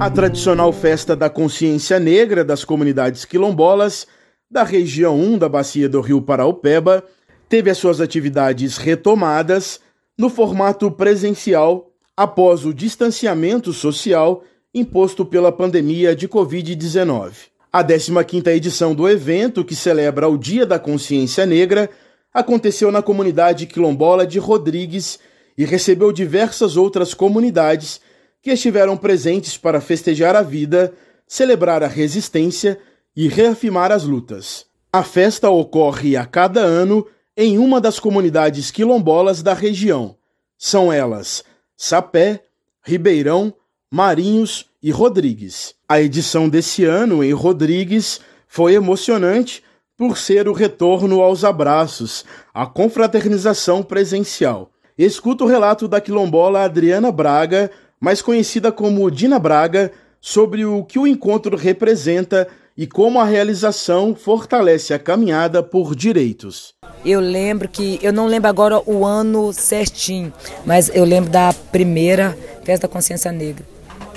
A 0.00 0.08
tradicional 0.08 0.72
festa 0.72 1.14
da 1.14 1.28
consciência 1.28 2.00
negra 2.00 2.42
das 2.42 2.64
comunidades 2.64 3.26
quilombolas 3.26 4.06
da 4.50 4.62
região 4.62 5.14
1 5.14 5.36
da 5.36 5.46
bacia 5.46 5.90
do 5.90 6.00
Rio 6.00 6.22
Paraupeba 6.22 7.04
teve 7.50 7.68
as 7.68 7.76
suas 7.76 8.00
atividades 8.00 8.78
retomadas 8.78 9.78
no 10.16 10.30
formato 10.30 10.90
presencial 10.90 11.90
após 12.16 12.64
o 12.64 12.72
distanciamento 12.72 13.74
social 13.74 14.42
imposto 14.74 15.22
pela 15.22 15.52
pandemia 15.52 16.16
de 16.16 16.26
Covid-19. 16.26 17.32
A 17.70 17.84
15ª 17.84 18.48
edição 18.56 18.94
do 18.94 19.06
evento, 19.06 19.62
que 19.62 19.76
celebra 19.76 20.30
o 20.30 20.38
Dia 20.38 20.64
da 20.64 20.78
Consciência 20.78 21.44
Negra, 21.44 21.90
aconteceu 22.32 22.90
na 22.90 23.02
comunidade 23.02 23.66
quilombola 23.66 24.26
de 24.26 24.38
Rodrigues 24.38 25.18
e 25.58 25.66
recebeu 25.66 26.10
diversas 26.10 26.78
outras 26.78 27.12
comunidades 27.12 28.00
que 28.42 28.50
estiveram 28.50 28.96
presentes 28.96 29.56
para 29.56 29.80
festejar 29.80 30.34
a 30.34 30.42
vida, 30.42 30.92
celebrar 31.26 31.82
a 31.82 31.86
resistência 31.86 32.78
e 33.14 33.28
reafirmar 33.28 33.92
as 33.92 34.04
lutas. 34.04 34.66
A 34.92 35.02
festa 35.02 35.48
ocorre 35.50 36.16
a 36.16 36.24
cada 36.24 36.60
ano 36.60 37.06
em 37.36 37.58
uma 37.58 37.80
das 37.80 37.98
comunidades 37.98 38.70
quilombolas 38.70 39.42
da 39.42 39.54
região. 39.54 40.16
São 40.58 40.92
elas 40.92 41.44
Sapé, 41.76 42.42
Ribeirão, 42.82 43.54
Marinhos 43.90 44.66
e 44.82 44.90
Rodrigues. 44.90 45.74
A 45.88 46.00
edição 46.00 46.48
desse 46.48 46.84
ano 46.84 47.24
em 47.24 47.32
Rodrigues 47.32 48.20
foi 48.46 48.74
emocionante 48.74 49.62
por 49.96 50.18
ser 50.18 50.48
o 50.48 50.52
retorno 50.52 51.20
aos 51.20 51.44
abraços, 51.44 52.24
a 52.52 52.66
confraternização 52.66 53.82
presencial. 53.82 54.70
Escuta 54.96 55.44
o 55.44 55.46
relato 55.46 55.86
da 55.86 56.00
quilombola 56.00 56.64
Adriana 56.64 57.10
Braga 57.12 57.70
mais 58.00 58.22
conhecida 58.22 58.72
como 58.72 59.10
Dina 59.10 59.38
Braga, 59.38 59.92
sobre 60.20 60.64
o 60.64 60.84
que 60.84 60.98
o 60.98 61.06
encontro 61.06 61.56
representa 61.56 62.48
e 62.76 62.86
como 62.86 63.20
a 63.20 63.24
realização 63.24 64.14
fortalece 64.14 64.94
a 64.94 64.98
caminhada 64.98 65.62
por 65.62 65.94
direitos. 65.94 66.74
Eu 67.04 67.20
lembro 67.20 67.68
que, 67.68 67.98
eu 68.02 68.12
não 68.12 68.26
lembro 68.26 68.48
agora 68.48 68.82
o 68.86 69.04
ano 69.04 69.52
certinho, 69.52 70.32
mas 70.64 70.90
eu 70.94 71.04
lembro 71.04 71.30
da 71.30 71.52
primeira 71.70 72.36
Festa 72.64 72.86
da 72.86 72.92
Consciência 72.92 73.32
Negra. 73.32 73.64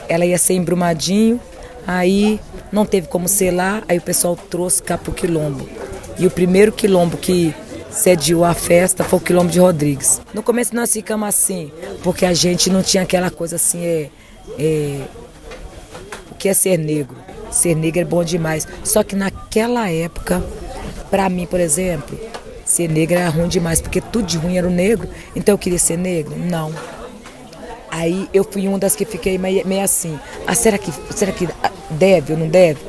Ela 0.08 0.26
ia 0.26 0.38
ser 0.38 0.54
em 0.54 0.64
Brumadinho, 0.64 1.40
aí 1.88 2.40
não 2.72 2.86
teve 2.86 3.08
como 3.08 3.28
ser 3.28 3.52
lá, 3.52 3.84
aí 3.88 3.98
o 3.98 4.02
pessoal 4.02 4.38
trouxe 4.50 4.82
cá 4.82 4.98
Quilombo. 4.98 5.68
E 6.18 6.28
o 6.28 6.32
primeiro 6.32 6.72
quilombo 6.72 7.18
que 7.18 7.54
sediou 7.94 8.44
a 8.44 8.54
festa 8.54 9.04
foi 9.04 9.20
o 9.20 9.22
Quilombo 9.22 9.52
de 9.52 9.60
Rodrigues. 9.60 10.22
No 10.34 10.42
começo 10.42 10.76
nós 10.76 10.92
ficamos 10.92 11.28
assim, 11.28 11.72
porque 12.04 12.26
a 12.26 12.34
gente 12.34 12.70
não 12.70 12.82
tinha 12.82 13.04
aquela 13.04 13.30
coisa 13.30 13.56
assim, 13.56 13.86
é, 13.86 14.10
é, 14.58 15.02
o 16.32 16.36
que 16.36 16.50
é 16.50 16.54
ser 16.54 16.78
negro? 16.78 17.16
Ser 17.52 17.76
negro 17.76 18.02
é 18.02 18.06
bom 18.06 18.24
demais. 18.24 18.68
Só 18.84 19.04
que 19.04 19.16
naquela 19.16 19.90
época, 19.90 20.44
para 21.12 21.30
mim, 21.30 21.46
por 21.46 21.60
exemplo, 21.60 22.20
ser 22.66 22.90
negro 22.90 23.18
era 23.18 23.30
ruim 23.30 23.48
demais, 23.48 23.80
porque 23.80 24.02
tudo 24.02 24.26
de 24.26 24.38
ruim 24.38 24.58
era 24.58 24.68
o 24.68 24.72
negro, 24.72 25.08
então 25.36 25.54
eu 25.54 25.60
queria 25.60 25.80
ser 25.80 25.98
negro? 25.98 26.36
Não. 26.38 26.74
Aí 27.92 28.28
eu 28.34 28.44
fui 28.44 28.68
uma 28.68 28.80
das 28.80 28.96
que 28.96 29.06
fiquei 29.06 29.38
meio, 29.38 29.66
meio 29.68 29.84
assim, 29.84 30.20
ah, 30.48 30.56
será 30.56 30.80
que, 30.80 30.92
será 31.12 31.32
que 31.32 31.48
deve 31.92 32.34
ou 32.34 32.40
não 32.40 32.48
deve? 32.48 32.80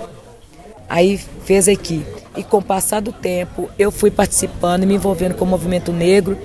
Aí 0.94 1.18
fez 1.44 1.66
aqui. 1.66 2.06
E 2.36 2.44
com 2.44 2.58
o 2.58 2.62
passar 2.62 3.00
do 3.00 3.10
tempo, 3.10 3.68
eu 3.76 3.90
fui 3.90 4.12
participando 4.12 4.84
e 4.84 4.86
me 4.86 4.94
envolvendo 4.94 5.34
com 5.34 5.44
o 5.44 5.48
movimento 5.48 5.92
negro. 5.92 6.38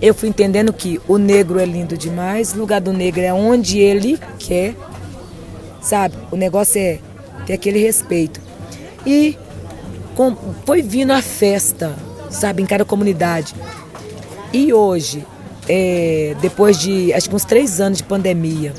Eu 0.00 0.14
fui 0.14 0.28
entendendo 0.28 0.72
que 0.72 1.00
o 1.08 1.18
negro 1.18 1.58
é 1.58 1.64
lindo 1.64 1.98
demais, 1.98 2.52
o 2.52 2.58
lugar 2.58 2.80
do 2.80 2.92
negro 2.92 3.20
é 3.20 3.34
onde 3.34 3.80
ele 3.80 4.16
quer, 4.38 4.76
sabe? 5.80 6.14
O 6.30 6.36
negócio 6.36 6.80
é 6.80 7.00
ter 7.46 7.54
aquele 7.54 7.80
respeito. 7.80 8.40
E 9.04 9.36
com, 10.14 10.36
foi 10.64 10.82
vindo 10.82 11.10
a 11.10 11.20
festa, 11.20 11.96
sabe, 12.30 12.62
em 12.62 12.66
cada 12.66 12.84
comunidade. 12.84 13.56
E 14.52 14.72
hoje, 14.72 15.26
é, 15.68 16.36
depois 16.40 16.78
de 16.78 17.12
acho 17.12 17.28
que 17.28 17.34
uns 17.34 17.44
três 17.44 17.80
anos 17.80 17.98
de 17.98 18.04
pandemia, 18.04 18.72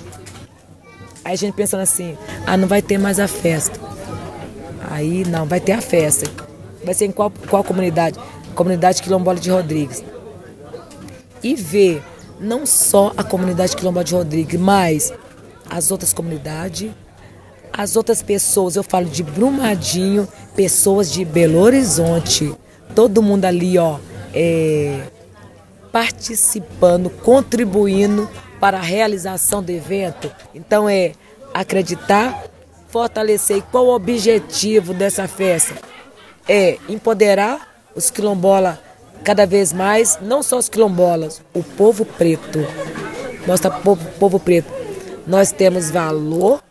aí 1.26 1.34
a 1.34 1.36
gente 1.36 1.54
pensando 1.54 1.82
assim, 1.82 2.18
ah, 2.46 2.56
não 2.56 2.70
vai 2.70 2.82
ter 2.82 2.98
mais 2.98 3.20
a 3.20 3.28
festa. 3.28 3.87
Aí 4.98 5.24
não, 5.26 5.46
vai 5.46 5.60
ter 5.60 5.74
a 5.74 5.82
festa. 5.82 6.28
Vai 6.84 6.96
ser 6.96 7.06
em 7.06 7.12
qual, 7.12 7.32
qual 7.48 7.64
comunidade? 7.64 8.20
Comunidade 8.56 9.04
Quilombola 9.04 9.40
de 9.40 9.52
Rodrigues. 9.52 10.04
E 11.44 11.54
ver 11.54 12.02
não 12.40 12.66
só 12.66 13.14
a 13.16 13.24
comunidade 13.24 13.76
Quilombola 13.76 14.04
de 14.04 14.16
Rodrigues, 14.16 14.60
mas 14.60 15.14
as 15.70 15.92
outras 15.92 16.14
comunidades, 16.14 16.90
as 17.72 17.96
outras 17.96 18.24
pessoas, 18.24 18.76
eu 18.76 18.82
falo 18.82 19.06
de 19.06 19.22
Brumadinho, 19.22 20.28
pessoas 20.56 21.12
de 21.12 21.24
Belo 21.24 21.60
Horizonte, 21.60 22.52
todo 22.96 23.22
mundo 23.22 23.46
ali, 23.46 23.78
ó, 23.78 24.00
é, 24.34 25.00
participando, 25.92 27.12
contribuindo 27.12 28.28
para 28.60 28.80
a 28.80 28.82
realização 28.82 29.62
do 29.62 29.70
evento. 29.70 30.32
Então 30.56 30.90
é 30.90 31.12
acreditar, 31.54 32.46
fortalecer. 32.88 33.58
E 33.58 33.62
qual 33.62 33.86
o 33.86 33.96
objetivo 33.96 34.94
dessa 34.94 35.28
festa? 35.28 35.76
É 36.48 36.78
empoderar 36.88 37.76
os 37.96 38.10
quilombolas 38.10 38.78
cada 39.24 39.46
vez 39.46 39.74
mais, 39.74 40.18
não 40.22 40.42
só 40.42 40.58
os 40.58 40.70
quilombolas, 40.70 41.42
o 41.54 41.64
povo 41.64 42.06
preto. 42.06 42.66
Mostra 43.46 43.70
povo, 43.72 44.06
povo 44.20 44.40
preto. 44.40 44.72
Nós 45.26 45.52
temos 45.52 45.90
valor, 45.90 46.62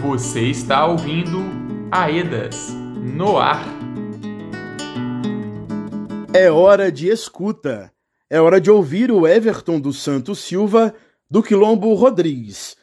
Você 0.02 0.48
está 0.50 0.84
ouvindo 0.84 1.38
Aedas 1.88 2.72
no 2.72 3.38
ar. 3.38 3.64
É 6.34 6.50
hora 6.50 6.90
de 6.90 7.08
escuta. 7.08 7.92
É 8.28 8.40
hora 8.40 8.60
de 8.60 8.68
ouvir 8.68 9.12
o 9.12 9.28
Everton 9.28 9.78
dos 9.78 10.02
Santos 10.02 10.40
Silva 10.40 10.92
do 11.30 11.40
Quilombo 11.40 11.94
Rodrigues, 11.94 12.76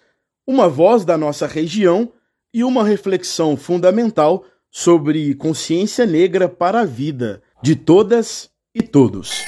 uma 0.47 0.69
voz 0.69 1.03
da 1.03 1.17
nossa 1.17 1.45
região 1.45 2.09
e 2.53 2.63
uma 2.63 2.85
reflexão 2.85 3.57
fundamental 3.57 4.45
sobre 4.71 5.35
consciência 5.35 6.05
negra 6.05 6.47
para 6.47 6.79
a 6.79 6.85
vida 6.85 7.43
de 7.61 7.75
todas 7.75 8.49
e 8.73 8.81
todos. 8.81 9.43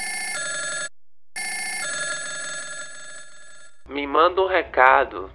Me 3.88 4.06
manda 4.06 4.42
um 4.42 4.46
recado. 4.46 5.30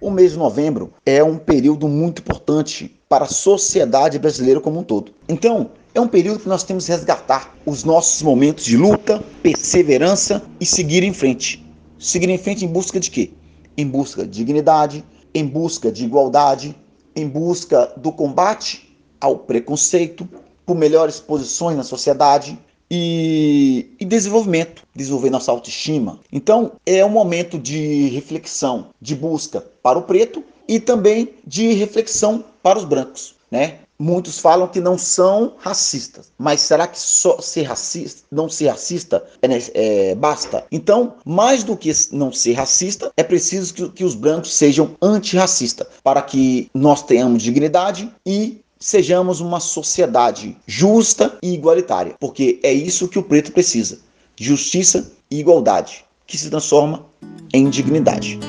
O 0.00 0.10
mês 0.10 0.32
de 0.32 0.38
novembro 0.38 0.94
é 1.04 1.22
um 1.22 1.36
período 1.36 1.86
muito 1.86 2.22
importante 2.22 2.98
para 3.06 3.26
a 3.26 3.28
sociedade 3.28 4.18
brasileira 4.18 4.58
como 4.58 4.80
um 4.80 4.82
todo. 4.82 5.12
Então, 5.28 5.72
é 5.94 6.00
um 6.00 6.08
período 6.08 6.40
que 6.40 6.48
nós 6.48 6.62
temos 6.64 6.86
que 6.86 6.92
resgatar 6.92 7.54
os 7.66 7.84
nossos 7.84 8.22
momentos 8.22 8.64
de 8.64 8.78
luta, 8.78 9.22
perseverança 9.42 10.42
e 10.58 10.64
seguir 10.64 11.02
em 11.02 11.12
frente. 11.12 11.62
Seguir 11.98 12.30
em 12.30 12.38
frente 12.38 12.64
em 12.64 12.68
busca 12.68 12.98
de 12.98 13.10
quê? 13.10 13.32
Em 13.76 13.86
busca 13.86 14.24
de 14.24 14.30
dignidade, 14.30 15.04
em 15.34 15.44
busca 15.46 15.92
de 15.92 16.02
igualdade, 16.02 16.74
em 17.14 17.28
busca 17.28 17.92
do 17.98 18.10
combate 18.10 18.96
ao 19.20 19.36
preconceito, 19.36 20.26
por 20.64 20.76
melhores 20.76 21.20
posições 21.20 21.76
na 21.76 21.82
sociedade 21.82 22.58
e, 22.90 23.94
e, 24.00 24.04
desenvolvimento, 24.04 24.82
desenvolver 24.94 25.30
nossa 25.30 25.52
autoestima. 25.52 26.18
Então, 26.32 26.72
é 26.84 27.04
um 27.04 27.10
momento 27.10 27.58
de 27.58 28.08
reflexão, 28.08 28.86
de 29.00 29.14
busca 29.14 29.64
para 29.82 29.98
o 29.98 30.02
preto 30.02 30.42
e 30.66 30.80
também 30.80 31.30
de 31.46 31.72
reflexão 31.72 32.44
para 32.62 32.78
os 32.78 32.84
brancos, 32.84 33.34
né? 33.50 33.78
Muitos 34.02 34.38
falam 34.38 34.66
que 34.66 34.80
não 34.80 34.96
são 34.96 35.56
racistas, 35.58 36.32
mas 36.38 36.62
será 36.62 36.86
que 36.86 36.98
só 36.98 37.38
ser 37.38 37.64
racista, 37.64 38.22
não 38.32 38.48
ser 38.48 38.68
racista 38.68 39.22
é, 39.42 39.48
é, 39.74 40.14
basta? 40.14 40.64
Então, 40.72 41.16
mais 41.22 41.62
do 41.62 41.76
que 41.76 41.92
não 42.10 42.32
ser 42.32 42.54
racista, 42.54 43.12
é 43.14 43.22
preciso 43.22 43.74
que, 43.74 43.86
que 43.90 44.02
os 44.02 44.14
brancos 44.14 44.54
sejam 44.54 44.96
antirracistas, 45.02 45.86
para 46.02 46.22
que 46.22 46.70
nós 46.72 47.02
tenhamos 47.02 47.42
dignidade 47.42 48.10
e 48.24 48.62
sejamos 48.80 49.40
uma 49.40 49.60
sociedade 49.60 50.56
justa 50.66 51.38
e 51.42 51.52
igualitária, 51.52 52.14
porque 52.18 52.58
é 52.62 52.72
isso 52.72 53.08
que 53.08 53.18
o 53.18 53.22
preto 53.22 53.52
precisa: 53.52 54.00
justiça 54.36 55.12
e 55.30 55.38
igualdade, 55.38 56.04
que 56.26 56.38
se 56.38 56.48
transforma 56.48 57.06
em 57.52 57.68
dignidade. 57.68 58.40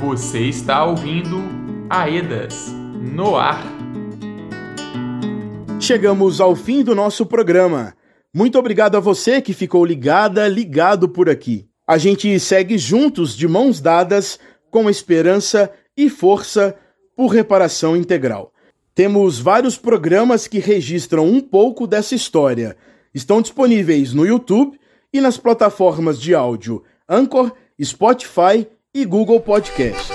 Você 0.00 0.40
está 0.40 0.84
ouvindo 0.84 1.42
Aedas 1.88 2.66
no 3.14 3.36
ar. 3.36 3.64
Chegamos 5.80 6.40
ao 6.40 6.56
fim 6.56 6.82
do 6.82 6.94
nosso 6.94 7.24
programa. 7.24 7.94
Muito 8.34 8.58
obrigado 8.58 8.96
a 8.96 9.00
você 9.00 9.40
que 9.40 9.54
ficou 9.54 9.84
ligada, 9.84 10.48
ligado 10.48 11.08
por 11.08 11.30
aqui. 11.30 11.68
A 11.86 11.96
gente 11.96 12.38
segue 12.40 12.76
juntos, 12.76 13.36
de 13.36 13.46
mãos 13.46 13.80
dadas, 13.80 14.38
com 14.70 14.90
esperança 14.90 15.70
e 15.96 16.10
força 16.10 16.74
por 17.16 17.28
reparação 17.28 17.96
integral. 17.96 18.52
Temos 18.96 19.38
vários 19.38 19.76
programas 19.76 20.48
que 20.48 20.58
registram 20.58 21.26
um 21.26 21.38
pouco 21.38 21.86
dessa 21.86 22.14
história. 22.14 22.74
Estão 23.14 23.42
disponíveis 23.42 24.14
no 24.14 24.24
YouTube 24.24 24.80
e 25.12 25.20
nas 25.20 25.36
plataformas 25.36 26.18
de 26.18 26.34
áudio 26.34 26.82
Anchor, 27.06 27.52
Spotify 27.84 28.66
e 28.94 29.04
Google 29.04 29.38
Podcast. 29.38 30.10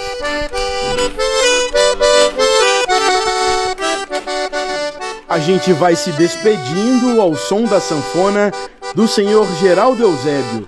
A 5.30 5.38
gente 5.38 5.72
vai 5.74 5.96
se 5.96 6.12
despedindo 6.13 7.22
ao 7.22 7.36
som 7.36 7.65
da 7.65 7.80
sanfona 7.80 8.52
do 8.96 9.08
senhor 9.08 9.46
Geraldo 9.60 10.02
Eusébio, 10.02 10.67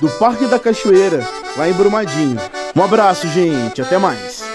do 0.00 0.08
Parque 0.18 0.46
da 0.46 0.58
Cachoeira, 0.58 1.24
lá 1.56 1.68
em 1.68 1.72
Brumadinho. 1.74 2.38
Um 2.74 2.82
abraço, 2.82 3.28
gente. 3.28 3.80
Até 3.80 3.98
mais. 3.98 4.51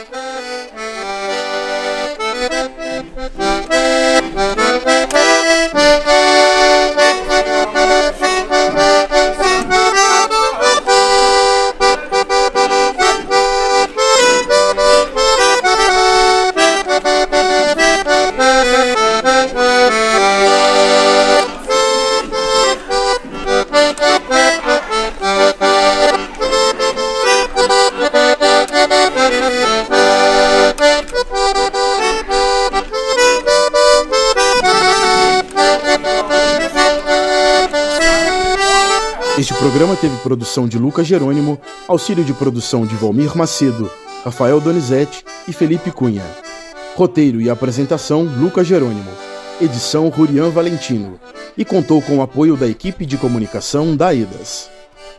Programa 39.70 39.98
teve 39.98 40.16
produção 40.20 40.66
de 40.66 40.80
Lucas 40.80 41.06
Jerônimo, 41.06 41.60
auxílio 41.90 42.24
de 42.24 42.34
produção 42.34 42.86
de 42.86 42.96
Valmir 42.96 43.36
Macedo, 43.36 43.92
Rafael 44.24 44.62
Donizete 44.62 45.26
e 45.46 45.52
Felipe 45.52 45.92
Cunha. 45.92 46.24
Roteiro 46.96 47.42
e 47.42 47.50
apresentação 47.50 48.24
Lucas 48.24 48.66
Jerônimo. 48.66 49.12
edição 49.60 50.08
Rurian 50.08 50.52
Valentino, 50.52 51.20
e 51.58 51.66
contou 51.66 52.02
com 52.02 52.20
o 52.20 52.22
apoio 52.22 52.56
da 52.56 52.66
equipe 52.66 53.06
de 53.06 53.18
comunicação 53.18 53.94
da 53.94 54.08
AEDAS. 54.08 54.77